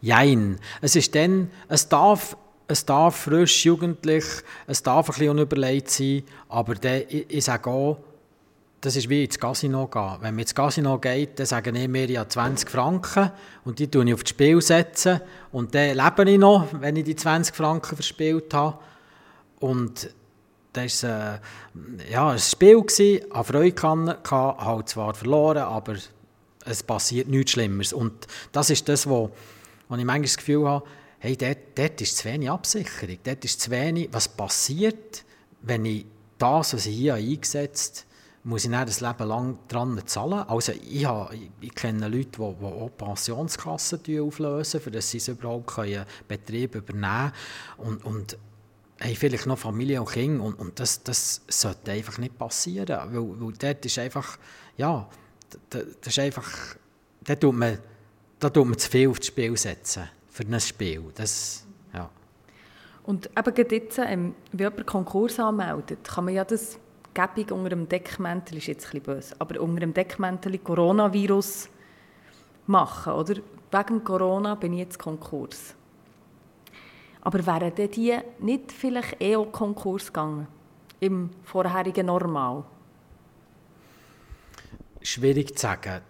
Jein. 0.00 0.58
Es 0.80 0.96
ist 0.96 1.14
dann, 1.14 1.50
es 1.68 1.88
darf, 1.88 2.36
es 2.66 2.84
darf 2.84 3.16
frisch, 3.16 3.64
jugendlich, 3.64 4.24
es 4.66 4.82
darf 4.82 5.08
ein 5.08 5.12
bisschen 5.12 5.30
unüberlegt 5.30 5.90
sein, 5.90 6.22
aber 6.48 6.74
dann, 6.74 7.02
ich, 7.08 7.26
ich 7.28 7.44
sage 7.44 7.70
auch, 7.70 7.98
das 8.80 8.96
ist 8.96 9.10
wie 9.10 9.24
ins 9.24 9.38
Casino 9.38 9.86
gehen. 9.86 10.16
Wenn 10.20 10.34
man 10.34 10.40
ins 10.40 10.54
Casino 10.54 10.98
geht, 10.98 11.38
dann 11.38 11.46
sagen 11.46 11.76
ich 11.76 11.86
mir, 11.86 12.18
habe 12.18 12.28
20 12.28 12.68
Franken 12.70 13.30
und 13.64 13.78
die 13.78 13.90
tue 13.90 14.06
ich 14.06 14.14
auf 14.14 14.22
das 14.22 14.30
Spiel 14.30 14.60
setzen 14.62 15.20
und 15.52 15.74
dann 15.74 15.96
lebe 15.96 16.30
ich 16.30 16.38
noch, 16.38 16.66
wenn 16.72 16.96
ich 16.96 17.04
die 17.04 17.16
20 17.16 17.54
Franken 17.54 17.94
verspielt 17.94 18.52
habe. 18.54 18.78
Und 19.60 20.10
das 20.72 21.02
war 21.04 21.34
äh, 21.34 22.10
ja, 22.10 22.30
ein 22.30 22.38
Spiel, 22.38 22.80
gewesen, 22.80 23.24
habe 23.32 23.44
Freude 23.44 23.72
gehabt, 23.72 24.30
habe 24.30 24.84
zwar 24.84 25.14
verloren, 25.14 25.62
aber 25.62 25.96
es 26.64 26.82
passiert 26.82 27.28
nichts 27.28 27.52
Schlimmeres. 27.52 27.92
Und 27.92 28.26
das 28.52 28.70
ist 28.70 28.88
das, 28.88 29.08
wo, 29.08 29.30
wo 29.88 29.96
ich 29.96 30.04
manchmal 30.04 30.22
das 30.22 30.36
Gefühl 30.36 30.66
habe, 30.66 30.84
hey, 31.18 31.36
dort, 31.36 31.58
dort 31.74 32.00
ist 32.00 32.16
zu 32.16 32.24
wenig 32.24 32.50
Absicherung, 32.50 33.18
dort 33.22 33.44
ist 33.44 33.60
zu 33.60 33.70
wenig, 33.70 34.08
was 34.12 34.28
passiert, 34.28 35.24
wenn 35.62 35.84
ich 35.84 36.06
das, 36.38 36.74
was 36.74 36.86
ich 36.86 36.96
hier 36.96 37.14
eingesetzt 37.14 38.00
habe, 38.00 38.10
muss 38.42 38.64
ich 38.64 38.70
dann 38.70 38.86
das 38.86 39.02
Leben 39.02 39.28
lang 39.28 39.58
dran 39.68 40.00
zahlen. 40.06 40.48
Also 40.48 40.72
ich, 40.72 41.04
habe, 41.04 41.36
ich, 41.60 41.74
kenne 41.74 42.08
Leute, 42.08 42.30
die, 42.30 42.38
die 42.38 42.64
auch 42.64 42.90
Pensionskassen 42.96 44.00
auflösen, 44.20 44.80
dass 44.92 45.10
sie 45.10 45.30
überhaupt 45.30 45.78
einen 45.78 46.06
Betrieb 46.26 46.74
übernehmen 46.74 47.32
können. 47.76 47.98
Und, 48.02 48.04
und 48.06 48.38
haben 49.00 49.16
vielleicht 49.16 49.46
noch 49.46 49.58
Familie 49.58 50.00
und 50.00 50.10
Kinder 50.10 50.44
und, 50.44 50.58
und 50.58 50.78
das, 50.78 51.02
das 51.02 51.42
sollte 51.48 51.92
einfach 51.92 52.18
nicht 52.18 52.36
passieren, 52.38 52.98
weil, 53.12 53.40
weil 53.40 53.52
dort 53.58 53.86
ist 53.86 53.98
einfach, 53.98 54.38
ja, 54.76 55.08
da- 55.70 55.78
das 56.00 56.12
ist 56.12 56.18
einfach, 56.18 56.76
da 57.24 57.34
tut 57.34 57.54
man, 57.54 57.78
da 58.38 58.50
tut 58.50 58.66
man 58.66 58.78
zu 58.78 58.90
viel 58.90 59.08
aufs 59.08 59.26
Spiel 59.26 59.56
setzen, 59.56 60.04
für 60.28 60.44
ein 60.44 60.60
Spiel, 60.60 61.02
das, 61.14 61.66
ja. 61.94 62.10
Und 63.04 63.26
eben 63.26 63.54
gerade 63.54 63.74
jetzt, 63.74 63.98
ähm, 63.98 64.34
wenn 64.52 64.66
jemand 64.66 64.86
Konkurs 64.86 65.40
anmeldet, 65.40 66.04
kann 66.04 66.26
man 66.26 66.34
ja 66.34 66.44
das 66.44 66.78
Gebung 67.14 67.58
unter 67.58 67.70
dem 67.70 67.88
Deckmäntel, 67.88 68.58
ist 68.58 68.66
jetzt 68.66 68.86
ein 68.86 69.00
bisschen 69.00 69.14
böse, 69.16 69.34
aber 69.38 69.60
unter 69.60 69.80
dem 69.80 69.94
Deckmäntel 69.94 70.58
Coronavirus 70.58 71.68
machen, 72.66 73.14
oder? 73.14 73.36
Wegen 73.72 74.04
Corona 74.04 74.54
bin 74.56 74.74
ich 74.74 74.80
jetzt 74.80 74.98
Konkurs. 74.98 75.74
Aber 77.22 77.46
wären 77.46 77.74
denn 77.74 77.90
die 77.90 78.16
nicht 78.38 78.72
vielleicht 78.72 79.20
eh 79.20 79.36
auch 79.36 79.52
Konkurs 79.52 80.06
gegangen? 80.06 80.46
Im 81.00 81.30
vorherigen 81.44 82.06
Normal? 82.06 82.64
Schwierig 85.02 85.56
zu 85.56 85.62
sagen. 85.62 86.02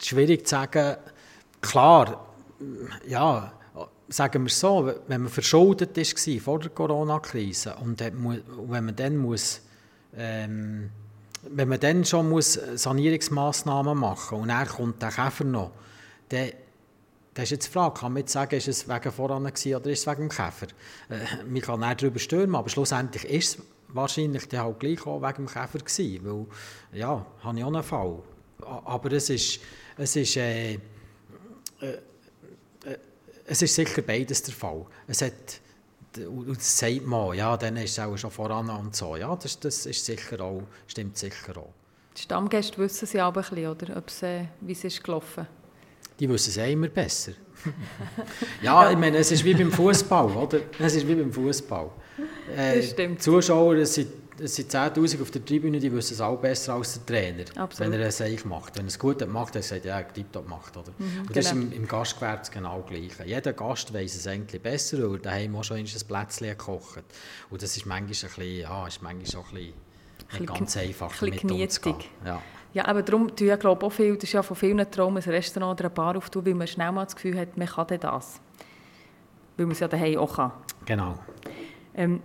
Schwierig 0.00 0.46
zu 0.46 0.50
sagen, 0.50 0.96
klar, 1.60 2.26
ja, 3.06 3.52
sagen 4.08 4.42
wir 4.42 4.48
es 4.48 4.60
so, 4.60 4.92
wenn 5.06 5.22
man 5.22 5.30
verschuldet 5.30 5.96
war 5.96 6.40
vor 6.40 6.58
der 6.58 6.70
Corona-Krise 6.70 7.76
und 7.76 8.00
wenn 8.00 8.84
man 8.84 8.96
dann 8.96 9.16
muss, 9.16 9.62
ähm, 10.16 10.90
wenn 11.50 11.68
man 11.68 11.80
dann 11.80 12.04
schon 12.04 12.28
muss 12.28 12.54
Sanierungsmaßnahmen 12.74 13.98
machen 13.98 14.38
und 14.40 14.48
dann 14.48 14.66
kommt 14.68 15.02
der 15.02 15.10
Käfer 15.10 15.44
noch, 15.44 15.72
dann, 16.28 16.50
dann 17.34 17.44
ist 17.44 17.50
jetzt 17.50 17.66
die 17.66 17.72
Frage, 17.72 17.98
kann 17.98 18.12
man 18.12 18.20
jetzt 18.20 18.32
sagen, 18.32 18.54
ist 18.54 18.68
es 18.68 18.88
wegen 18.88 19.10
voran 19.10 19.46
oder 19.46 19.54
ist 19.54 19.66
es 19.66 20.06
wegen 20.06 20.20
dem 20.20 20.28
Käfer? 20.28 20.66
Äh, 21.08 21.44
man 21.46 21.60
kann 21.62 21.80
nicht 21.80 22.02
darüber 22.02 22.18
stürmen, 22.18 22.54
aber 22.54 22.68
schlussendlich 22.68 23.24
ist 23.24 23.58
es 23.58 23.64
wahrscheinlich 23.88 24.48
dann 24.48 24.60
halt 24.60 24.80
gleich 24.80 25.06
auch 25.06 25.22
wegen 25.22 25.46
dem 25.46 25.46
Käfer 25.46 25.78
gewesen, 25.78 26.20
weil, 26.24 26.46
ja, 26.98 27.24
habe 27.42 27.58
ich 27.58 27.64
auch 27.64 27.68
einen 27.68 27.82
Fall. 27.82 28.18
Aber 28.84 29.12
es 29.12 29.30
ist, 29.30 29.60
es 29.96 30.16
ist, 30.16 30.36
äh, 30.36 30.74
äh, 30.74 30.78
äh, 31.80 32.98
es 33.46 33.62
ist 33.62 33.74
sicher 33.74 34.02
beides 34.02 34.42
der 34.42 34.54
Fall. 34.54 34.84
Es 35.06 35.22
hat, 35.22 35.32
und 36.16 36.56
das 36.56 36.78
sagt 36.78 37.06
man, 37.06 37.34
ja, 37.34 37.56
dann 37.56 37.76
ist 37.78 37.92
es 37.92 37.98
auch 37.98 38.16
schon 38.16 38.30
voran 38.30 38.68
und 38.68 38.94
so. 38.94 39.16
Ja, 39.16 39.34
das, 39.36 39.58
das 39.58 39.86
ist 39.86 40.04
sicher 40.04 40.38
auch, 40.42 40.62
stimmt 40.86 41.16
sicher 41.16 41.56
auch. 41.56 41.72
Die 42.16 42.22
Stammgäste 42.22 42.76
wissen 42.76 43.06
sie 43.06 43.20
aber 43.20 43.40
ein 43.40 43.48
bisschen, 43.48 43.68
oder? 43.68 43.96
Ob's, 43.96 44.22
äh, 44.22 44.44
wie 44.60 44.72
es 44.72 44.84
ist 44.84 45.02
gelaufen. 45.02 45.46
Die 46.22 46.28
wissen 46.28 46.50
es 46.50 46.56
immer 46.56 46.86
besser. 46.86 47.32
ja, 48.62 48.92
ich 48.92 48.96
meine, 48.96 49.16
es 49.16 49.32
ist 49.32 49.44
wie 49.44 49.54
beim 49.54 49.72
Fußball, 49.72 50.30
oder? 50.30 50.60
Es 50.78 50.94
ist 50.94 51.08
wie 51.08 51.16
beim 51.16 51.32
Fußball. 51.32 51.90
Äh, 52.56 52.76
Das 52.76 52.90
stimmt. 52.90 53.18
Die 53.18 53.22
Zuschauer 53.22 53.84
sind 53.84 54.06
es 54.40 54.54
sind 54.54 54.72
10'000 54.72 55.20
auf 55.20 55.32
der 55.32 55.44
Tribüne, 55.44 55.80
die 55.80 55.92
wissen 55.92 56.14
es 56.14 56.20
auch 56.20 56.38
besser 56.38 56.74
als 56.74 56.94
der 56.94 57.06
Trainer, 57.06 57.44
Absolut. 57.56 57.92
wenn 57.92 58.00
er 58.00 58.06
es 58.06 58.20
eigentlich 58.20 58.44
macht. 58.44 58.76
Wenn 58.76 58.84
er 58.84 58.88
es 58.88 58.98
gut 58.98 59.26
macht, 59.28 59.56
dann 59.56 59.62
sagt 59.62 59.84
er, 59.84 60.00
ja, 60.00 60.02
tiptop 60.04 60.48
macht. 60.48 60.76
Oder? 60.76 60.92
Mhm, 60.96 61.22
und 61.26 61.36
das 61.36 61.50
genau. 61.50 61.64
ist 61.64 61.72
im, 61.72 61.82
im 61.82 61.88
Gastgewerbe 61.88 62.42
genau 62.52 62.82
gleich. 62.88 63.12
Jeder 63.26 63.52
Gast 63.52 63.92
weiß 63.92 64.14
es 64.14 64.26
eigentlich 64.28 64.62
besser, 64.62 65.10
weil 65.10 65.18
daheim 65.18 65.56
auch 65.56 65.64
schon 65.64 65.78
ein 65.78 65.84
Plätzchen 65.84 66.48
gekocht 66.50 67.02
Und 67.50 67.62
das 67.62 67.76
ist 67.76 67.84
manchmal 67.84 68.04
ein 68.04 68.06
bisschen, 68.08 68.60
ja, 68.60 68.86
ist 68.86 69.02
manchmal 69.02 69.42
auch 69.42 69.48
ein 69.48 69.54
bisschen 69.54 69.74
nicht 70.38 70.54
ganz 70.54 70.76
einfach 70.76 71.22
ein 71.22 71.30
mit 71.30 71.44
umzugehen. 71.44 71.96
Ja. 72.24 72.40
Ja, 72.74 72.86
aber 72.86 73.02
darum 73.02 73.34
tue 73.34 73.52
ich 73.52 73.60
glaube 73.60 73.84
auch 73.84 73.92
viel, 73.92 74.14
das 74.14 74.24
ist 74.24 74.32
ja 74.32 74.42
von 74.42 74.56
vielen 74.56 74.90
Traum, 74.90 75.16
ein 75.16 75.22
Restaurant 75.22 75.78
oder 75.78 75.88
eine 75.88 75.94
Bar 75.94 76.16
auftun, 76.16 76.46
weil 76.46 76.54
man 76.54 76.66
schnell 76.66 76.90
mal 76.90 77.04
das 77.04 77.14
Gefühl 77.14 77.38
hat, 77.38 77.56
man 77.56 77.68
kann 77.68 77.86
das. 78.00 78.40
Weil 79.56 79.66
man 79.66 79.72
es 79.72 79.80
ja 79.80 79.88
daheim 79.88 80.18
auch 80.18 80.36
kann. 80.36 80.52
Genau. 80.86 81.14
Ähm, 81.94 82.20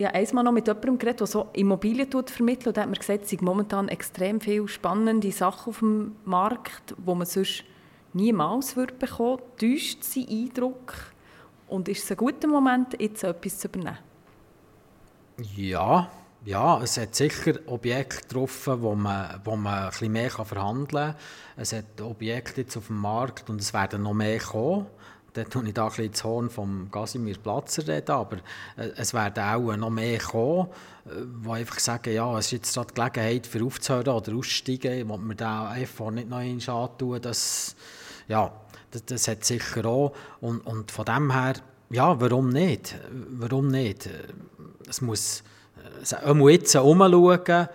habe 0.00 0.14
einmal 0.14 0.44
noch 0.44 0.52
mit 0.52 0.66
jemandem 0.66 0.98
geredet, 0.98 1.20
der 1.20 1.26
so 1.26 1.48
Immobilien 1.54 2.08
vermittelt 2.10 2.66
und 2.68 2.76
da 2.76 2.82
hat 2.82 2.90
mir 2.90 2.96
gesagt, 2.96 3.24
es 3.24 3.30
sind 3.30 3.42
momentan 3.42 3.88
extrem 3.88 4.40
viele 4.40 4.68
spannende 4.68 5.32
Sachen 5.32 5.70
auf 5.70 5.78
dem 5.78 6.16
Markt, 6.24 6.94
wo 6.98 7.14
man 7.14 7.26
sonst 7.26 7.64
niemals 8.12 8.76
würde 8.76 8.94
bekommen. 8.94 9.40
Täuscht 9.58 10.04
sein 10.04 10.26
Eindruck 10.28 10.94
und 11.66 11.88
ist 11.88 12.04
es 12.04 12.10
ein 12.10 12.16
guter 12.16 12.46
Moment, 12.48 13.00
jetzt 13.00 13.24
etwas 13.24 13.58
zu 13.58 13.68
übernehmen? 13.68 13.98
Ja, 15.56 16.10
ja, 16.44 16.80
es 16.82 16.96
hat 16.96 17.14
sicher 17.14 17.54
Objekte 17.66 18.22
getroffen, 18.22 18.82
wo 18.82 18.94
man, 18.94 19.40
wo 19.44 19.56
man 19.56 19.84
ein 19.84 19.90
bisschen 19.90 20.12
mehr 20.12 20.30
verhandeln 20.30 21.12
kann. 21.12 21.16
Es 21.56 21.72
hat 21.72 22.00
Objekte 22.00 22.62
jetzt 22.62 22.76
auf 22.76 22.86
dem 22.86 23.00
Markt 23.00 23.50
und 23.50 23.60
es 23.60 23.72
werden 23.74 24.02
noch 24.02 24.14
mehr 24.14 24.38
kommen. 24.38 24.86
Da 25.34 25.44
tue 25.44 25.68
ich 25.68 25.74
da 25.74 25.84
ein 25.84 25.88
bisschen 25.88 26.12
das 26.12 26.24
Horn 26.24 26.50
vom 26.50 26.90
Casimir 26.90 27.36
Platzer 27.38 27.86
reden, 27.86 28.12
aber 28.12 28.38
äh, 28.76 28.90
es 28.96 29.12
werden 29.12 29.44
auch 29.44 29.76
noch 29.76 29.90
mehr 29.90 30.18
kommen, 30.18 30.68
äh, 31.06 31.10
die 31.44 31.50
einfach 31.50 31.78
sagen, 31.78 32.14
ja, 32.14 32.38
es 32.38 32.46
ist 32.46 32.52
jetzt 32.52 32.76
die 32.76 32.94
Gelegenheit 32.94 33.46
für 33.46 33.64
aufzuhören 33.64 34.08
oder 34.08 34.34
auszusteigen, 34.34 35.08
wo 35.08 35.16
man 35.16 35.36
da 35.36 35.68
einfach 35.68 36.10
nicht 36.10 36.28
noch 36.28 36.40
in 36.40 36.66
antun. 36.66 37.20
Das, 37.20 37.76
ja, 38.26 38.50
das, 38.90 39.04
das 39.04 39.28
hat 39.28 39.44
sicher 39.44 39.84
auch. 39.84 40.14
Und, 40.40 40.66
und 40.66 40.90
von 40.90 41.04
dem 41.04 41.32
her, 41.32 41.54
ja, 41.90 42.20
warum 42.20 42.48
nicht? 42.48 42.96
Warum 43.30 43.68
nicht? 43.68 44.08
Es 44.88 45.00
muss 45.02 45.42
einmal 46.22 46.50
jetzt 46.50 46.74
umschauen 46.76 47.68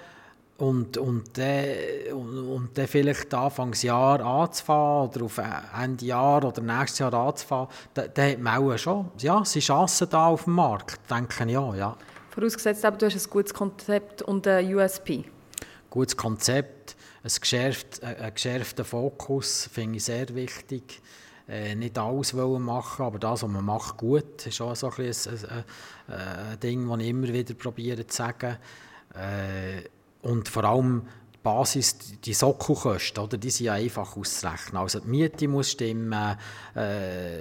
und, 0.58 0.98
und, 0.98 1.38
äh, 1.40 2.12
und, 2.14 2.38
und 2.50 2.78
dann 2.78 2.88
vielleicht 2.88 3.34
Anfangsjahr 3.34 4.22
anzufangen 4.22 5.10
oder 5.10 5.26
auf 5.26 5.42
Ende 5.82 6.06
Jahr 6.06 6.44
oder 6.44 6.62
nächstes 6.62 7.00
Jahr 7.00 7.14
anzufangen, 7.14 7.68
dann, 7.94 8.10
dann 8.14 8.32
hat 8.32 8.40
man 8.40 8.72
auch 8.72 8.78
schon 8.78 9.12
ja, 9.20 9.44
sind 9.44 9.64
Chancen 9.64 10.08
da 10.10 10.28
auf 10.28 10.46
dem 10.46 10.54
Markt, 10.54 11.00
denke 11.10 11.50
ich 11.50 11.58
auch, 11.58 11.76
ja. 11.76 11.98
Vorausgesetzt 12.30 12.86
aber, 12.86 12.98
du 12.98 13.06
hast 13.06 13.16
ein 13.16 13.30
gutes 13.30 13.54
Konzept 13.54 14.22
und 14.22 14.48
ein 14.48 14.74
USP. 14.74 15.26
Gutes 15.90 16.16
Konzept, 16.18 16.96
ein, 17.24 17.32
geschärft, 17.40 18.04
ein 18.04 18.34
geschärfter 18.34 18.86
Fokus 18.86 19.70
finde 19.72 19.98
ich 19.98 20.06
sehr 20.06 20.34
wichtig. 20.34 21.02
Äh, 21.48 21.76
nicht 21.76 21.98
alles 21.98 22.36
wollen 22.36 22.64
machen, 22.64 23.06
aber 23.06 23.20
das, 23.20 23.44
was 23.44 23.50
man 23.50 23.66
macht, 23.66 23.98
gut, 23.98 24.46
ist 24.48 24.62
auch 24.62 24.76
so 24.76 24.88
ein, 24.88 24.94
ein, 25.00 25.16
ein, 25.50 26.16
ein 26.52 26.60
Ding, 26.62 26.90
das 26.90 27.00
ich 27.00 27.08
immer 27.10 27.28
wieder 27.28 27.54
probiere 27.54 28.08
zu 28.08 28.16
sagen. 28.16 28.58
Äh, 29.14 29.90
und 30.22 30.48
vor 30.48 30.64
allem 30.64 31.06
die 31.34 31.40
Basis, 31.44 31.98
die 32.22 32.34
Sockelkosten, 32.34 33.24
oder, 33.24 33.38
die 33.38 33.50
sind 33.50 33.66
ja 33.66 33.74
einfach 33.74 34.16
auszurechnen. 34.16 34.78
Also 34.78 35.02
die 35.02 35.10
Miete 35.10 35.48
muss 35.50 35.72
stimmen, 35.72 36.38
äh, 36.76 37.40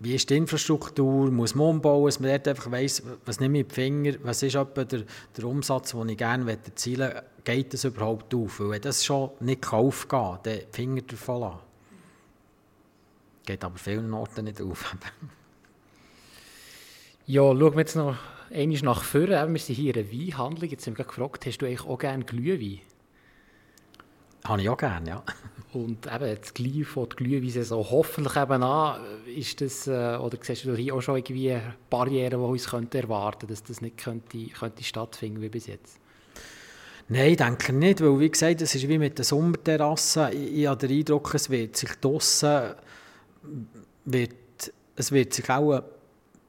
wie 0.00 0.14
ist 0.14 0.28
die 0.30 0.36
Infrastruktur, 0.36 1.30
muss 1.30 1.54
man 1.54 1.68
umbauen, 1.68 2.06
dass 2.06 2.18
man 2.18 2.30
dort 2.30 2.48
einfach 2.48 2.70
weiss, 2.72 3.02
was 3.26 3.38
nehme 3.38 3.60
ich 3.60 3.68
die 3.68 3.74
Finger, 3.74 4.14
was 4.22 4.42
ist 4.42 4.56
etwa 4.56 4.82
der, 4.84 5.04
der 5.36 5.44
Umsatz, 5.44 5.92
den 5.92 6.08
ich 6.08 6.16
gerne 6.16 6.50
erzielen 6.50 7.12
möchte, 7.12 7.24
geht 7.44 7.74
das 7.74 7.84
überhaupt 7.84 8.34
auf? 8.34 8.60
Weil 8.60 8.70
wenn 8.70 8.82
das 8.82 9.04
schon 9.04 9.30
nicht 9.40 9.72
aufgehen 9.72 10.08
kann, 10.08 10.38
dann 10.42 10.58
die 10.58 10.66
Finger 10.72 11.02
davon 11.02 11.40
lassen. 11.42 11.69
Geht 13.50 13.64
aber 13.64 13.78
vielen 13.78 14.14
Orten 14.14 14.44
nicht 14.44 14.62
auf. 14.62 14.94
ja, 17.26 17.42
schauen 17.42 17.58
wir 17.58 17.80
jetzt 17.80 17.96
noch 17.96 18.16
einmal 18.48 18.78
nach 18.82 19.02
vorne. 19.02 19.52
Wir 19.52 19.58
sind 19.58 19.74
hier 19.74 19.96
in 19.96 20.04
einer 20.04 20.12
Weinhandlung. 20.12 20.70
Jetzt 20.70 20.86
haben 20.86 20.96
wir 20.96 21.04
gefragt, 21.04 21.46
hast 21.46 21.58
du 21.58 21.66
eigentlich 21.66 21.84
auch 21.84 21.98
gerne 21.98 22.22
Glühwein? 22.22 22.78
Habe 24.44 24.62
ich 24.62 24.68
auch 24.68 24.76
gerne, 24.76 25.10
ja. 25.10 25.24
Und 25.72 26.06
eben, 26.06 26.26
jetzt 26.26 26.54
gleich 26.54 26.86
von 26.86 27.08
der 27.08 27.16
Glühwein-Saison 27.16 27.90
hoffentlich 27.90 28.36
eben 28.36 28.62
an, 28.62 29.00
ist 29.26 29.60
das, 29.60 29.88
äh, 29.88 30.16
oder 30.16 30.38
siehst 30.40 30.64
du 30.66 30.76
hier 30.76 30.94
auch 30.94 31.00
schon 31.00 31.16
irgendwie 31.16 31.58
Barrieren, 31.90 32.30
die 32.30 32.46
uns 32.46 32.68
könnte 32.68 33.02
erwarten 33.02 33.48
dass 33.48 33.64
das 33.64 33.80
nicht 33.80 33.98
könnte, 33.98 34.46
könnte 34.46 34.84
stattfinden 34.84 35.42
wie 35.42 35.48
bis 35.48 35.66
jetzt? 35.66 35.98
Nein, 37.08 37.34
denke 37.34 37.72
nicht, 37.72 38.00
weil 38.00 38.20
wie 38.20 38.30
gesagt, 38.30 38.62
es 38.62 38.76
ist 38.76 38.86
wie 38.86 38.98
mit 38.98 39.18
der 39.18 39.24
Sommerterrasse. 39.24 40.30
Ich, 40.30 40.60
ich 40.60 40.66
habe 40.68 40.86
den 40.86 41.00
Eindruck, 41.00 41.34
es 41.34 41.50
wird 41.50 41.76
sich 41.76 41.90
draussen 42.00 42.74
wird, 44.04 44.34
es 44.96 45.12
wird 45.12 45.34
sich 45.34 45.48
auch 45.48 45.82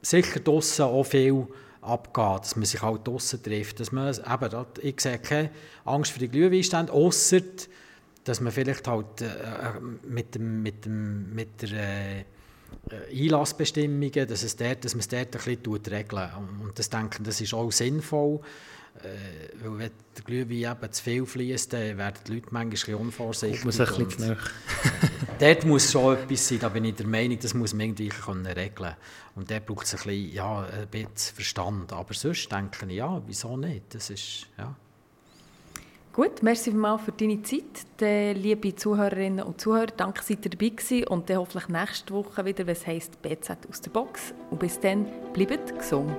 sicher 0.02 0.40
draussen 0.40 0.84
auch 0.84 1.04
viel 1.04 1.48
abgehen, 1.82 2.38
dass 2.38 2.56
man 2.56 2.66
sich 2.66 2.82
auch 2.82 2.98
draussen 2.98 3.42
trifft. 3.42 3.80
Dass 3.80 3.92
man, 3.92 4.14
eben, 4.14 4.66
ich 4.82 5.00
sehe 5.00 5.20
keine 5.20 5.50
Angst 5.86 6.12
für 6.12 6.20
die 6.20 6.30
Glühweinstände, 6.30 6.92
außer 6.92 7.42
dass 8.24 8.40
man 8.40 8.52
vielleicht 8.52 8.88
halt 8.88 9.22
äh, 9.22 9.28
mit, 10.08 10.36
dem, 10.36 10.62
mit, 10.62 10.86
dem, 10.86 11.34
mit 11.34 11.62
der 11.64 12.20
äh, 12.20 12.24
Einlassbestimmungen, 13.12 14.28
dass, 14.28 14.44
es 14.44 14.56
dort, 14.56 14.86
dass 14.86 14.94
man 14.94 15.00
es 15.00 15.08
dort 15.08 15.36
ein 15.36 15.58
bisschen 15.60 15.94
regeln 15.94 16.30
Und 16.62 16.78
das 16.78 16.90
denke 16.90 17.24
das 17.24 17.42
ist 17.42 17.54
auch 17.54 17.72
sinnvoll. 17.72 18.40
Äh, 19.04 19.64
weil 19.64 19.80
wenn 19.80 19.92
der 20.18 20.24
Glühwein 20.26 20.76
eben 20.76 20.92
zu 20.92 21.04
viel 21.04 21.26
fließt, 21.26 21.74
dann 21.74 21.98
werden 21.98 22.20
die 22.28 22.34
Leute 22.36 22.48
manchmal 22.52 22.96
unvorsichtig. 22.98 23.66
Muss 23.66 23.80
ein 23.80 24.06
bisschen 24.06 24.38
Dort 25.40 25.66
muss 25.66 25.92
schon 25.92 26.18
etwas 26.18 26.48
sein, 26.48 26.60
da 26.60 26.70
bin 26.70 26.86
ich 26.86 26.96
der 26.96 27.08
Meinung, 27.08 27.40
das 27.40 27.54
muss 27.54 27.74
man 27.74 27.82
irgendwie 27.82 28.10
können 28.10 28.46
regeln 28.46 28.96
Und 29.36 29.50
dort 29.50 29.66
braucht 29.66 29.86
es 29.86 29.94
ein 29.94 30.04
bisschen, 30.04 30.34
ja, 30.34 30.64
ein 30.66 30.88
bisschen 30.88 31.36
Verstand. 31.36 31.94
Aber 31.94 32.14
sonst 32.14 32.52
denke 32.52 32.86
ich, 32.86 32.94
ja, 32.94 33.22
wieso 33.26 33.58
nicht? 33.58 33.96
Das 33.96 34.10
ist, 34.10 34.48
ja. 34.58 34.76
Gut, 36.14 36.44
merci 36.44 36.72
vielmals 36.72 37.04
für 37.04 37.14
deine 37.14 37.42
Zeit. 37.42 37.86
Dann, 37.98 38.36
liebe 38.36 38.76
Zuhörerinnen 38.76 39.46
und 39.46 39.62
Zuhörer, 39.62 39.88
danke, 39.88 40.20
dass 40.20 40.30
ihr 40.30 40.36
dabei 40.36 40.70
gewesen 40.70 41.08
und 41.08 41.30
dann 41.30 41.38
hoffentlich 41.38 41.70
nächste 41.70 42.14
Woche 42.14 42.44
wieder, 42.44 42.68
was 42.68 42.86
heisst 42.86 43.22
BZ 43.22 43.52
aus 43.70 43.80
der 43.80 43.92
Box. 43.92 44.34
Und 44.50 44.60
bis 44.60 44.78
dann, 44.80 45.08
bleibt 45.32 45.74
gesund. 45.80 46.14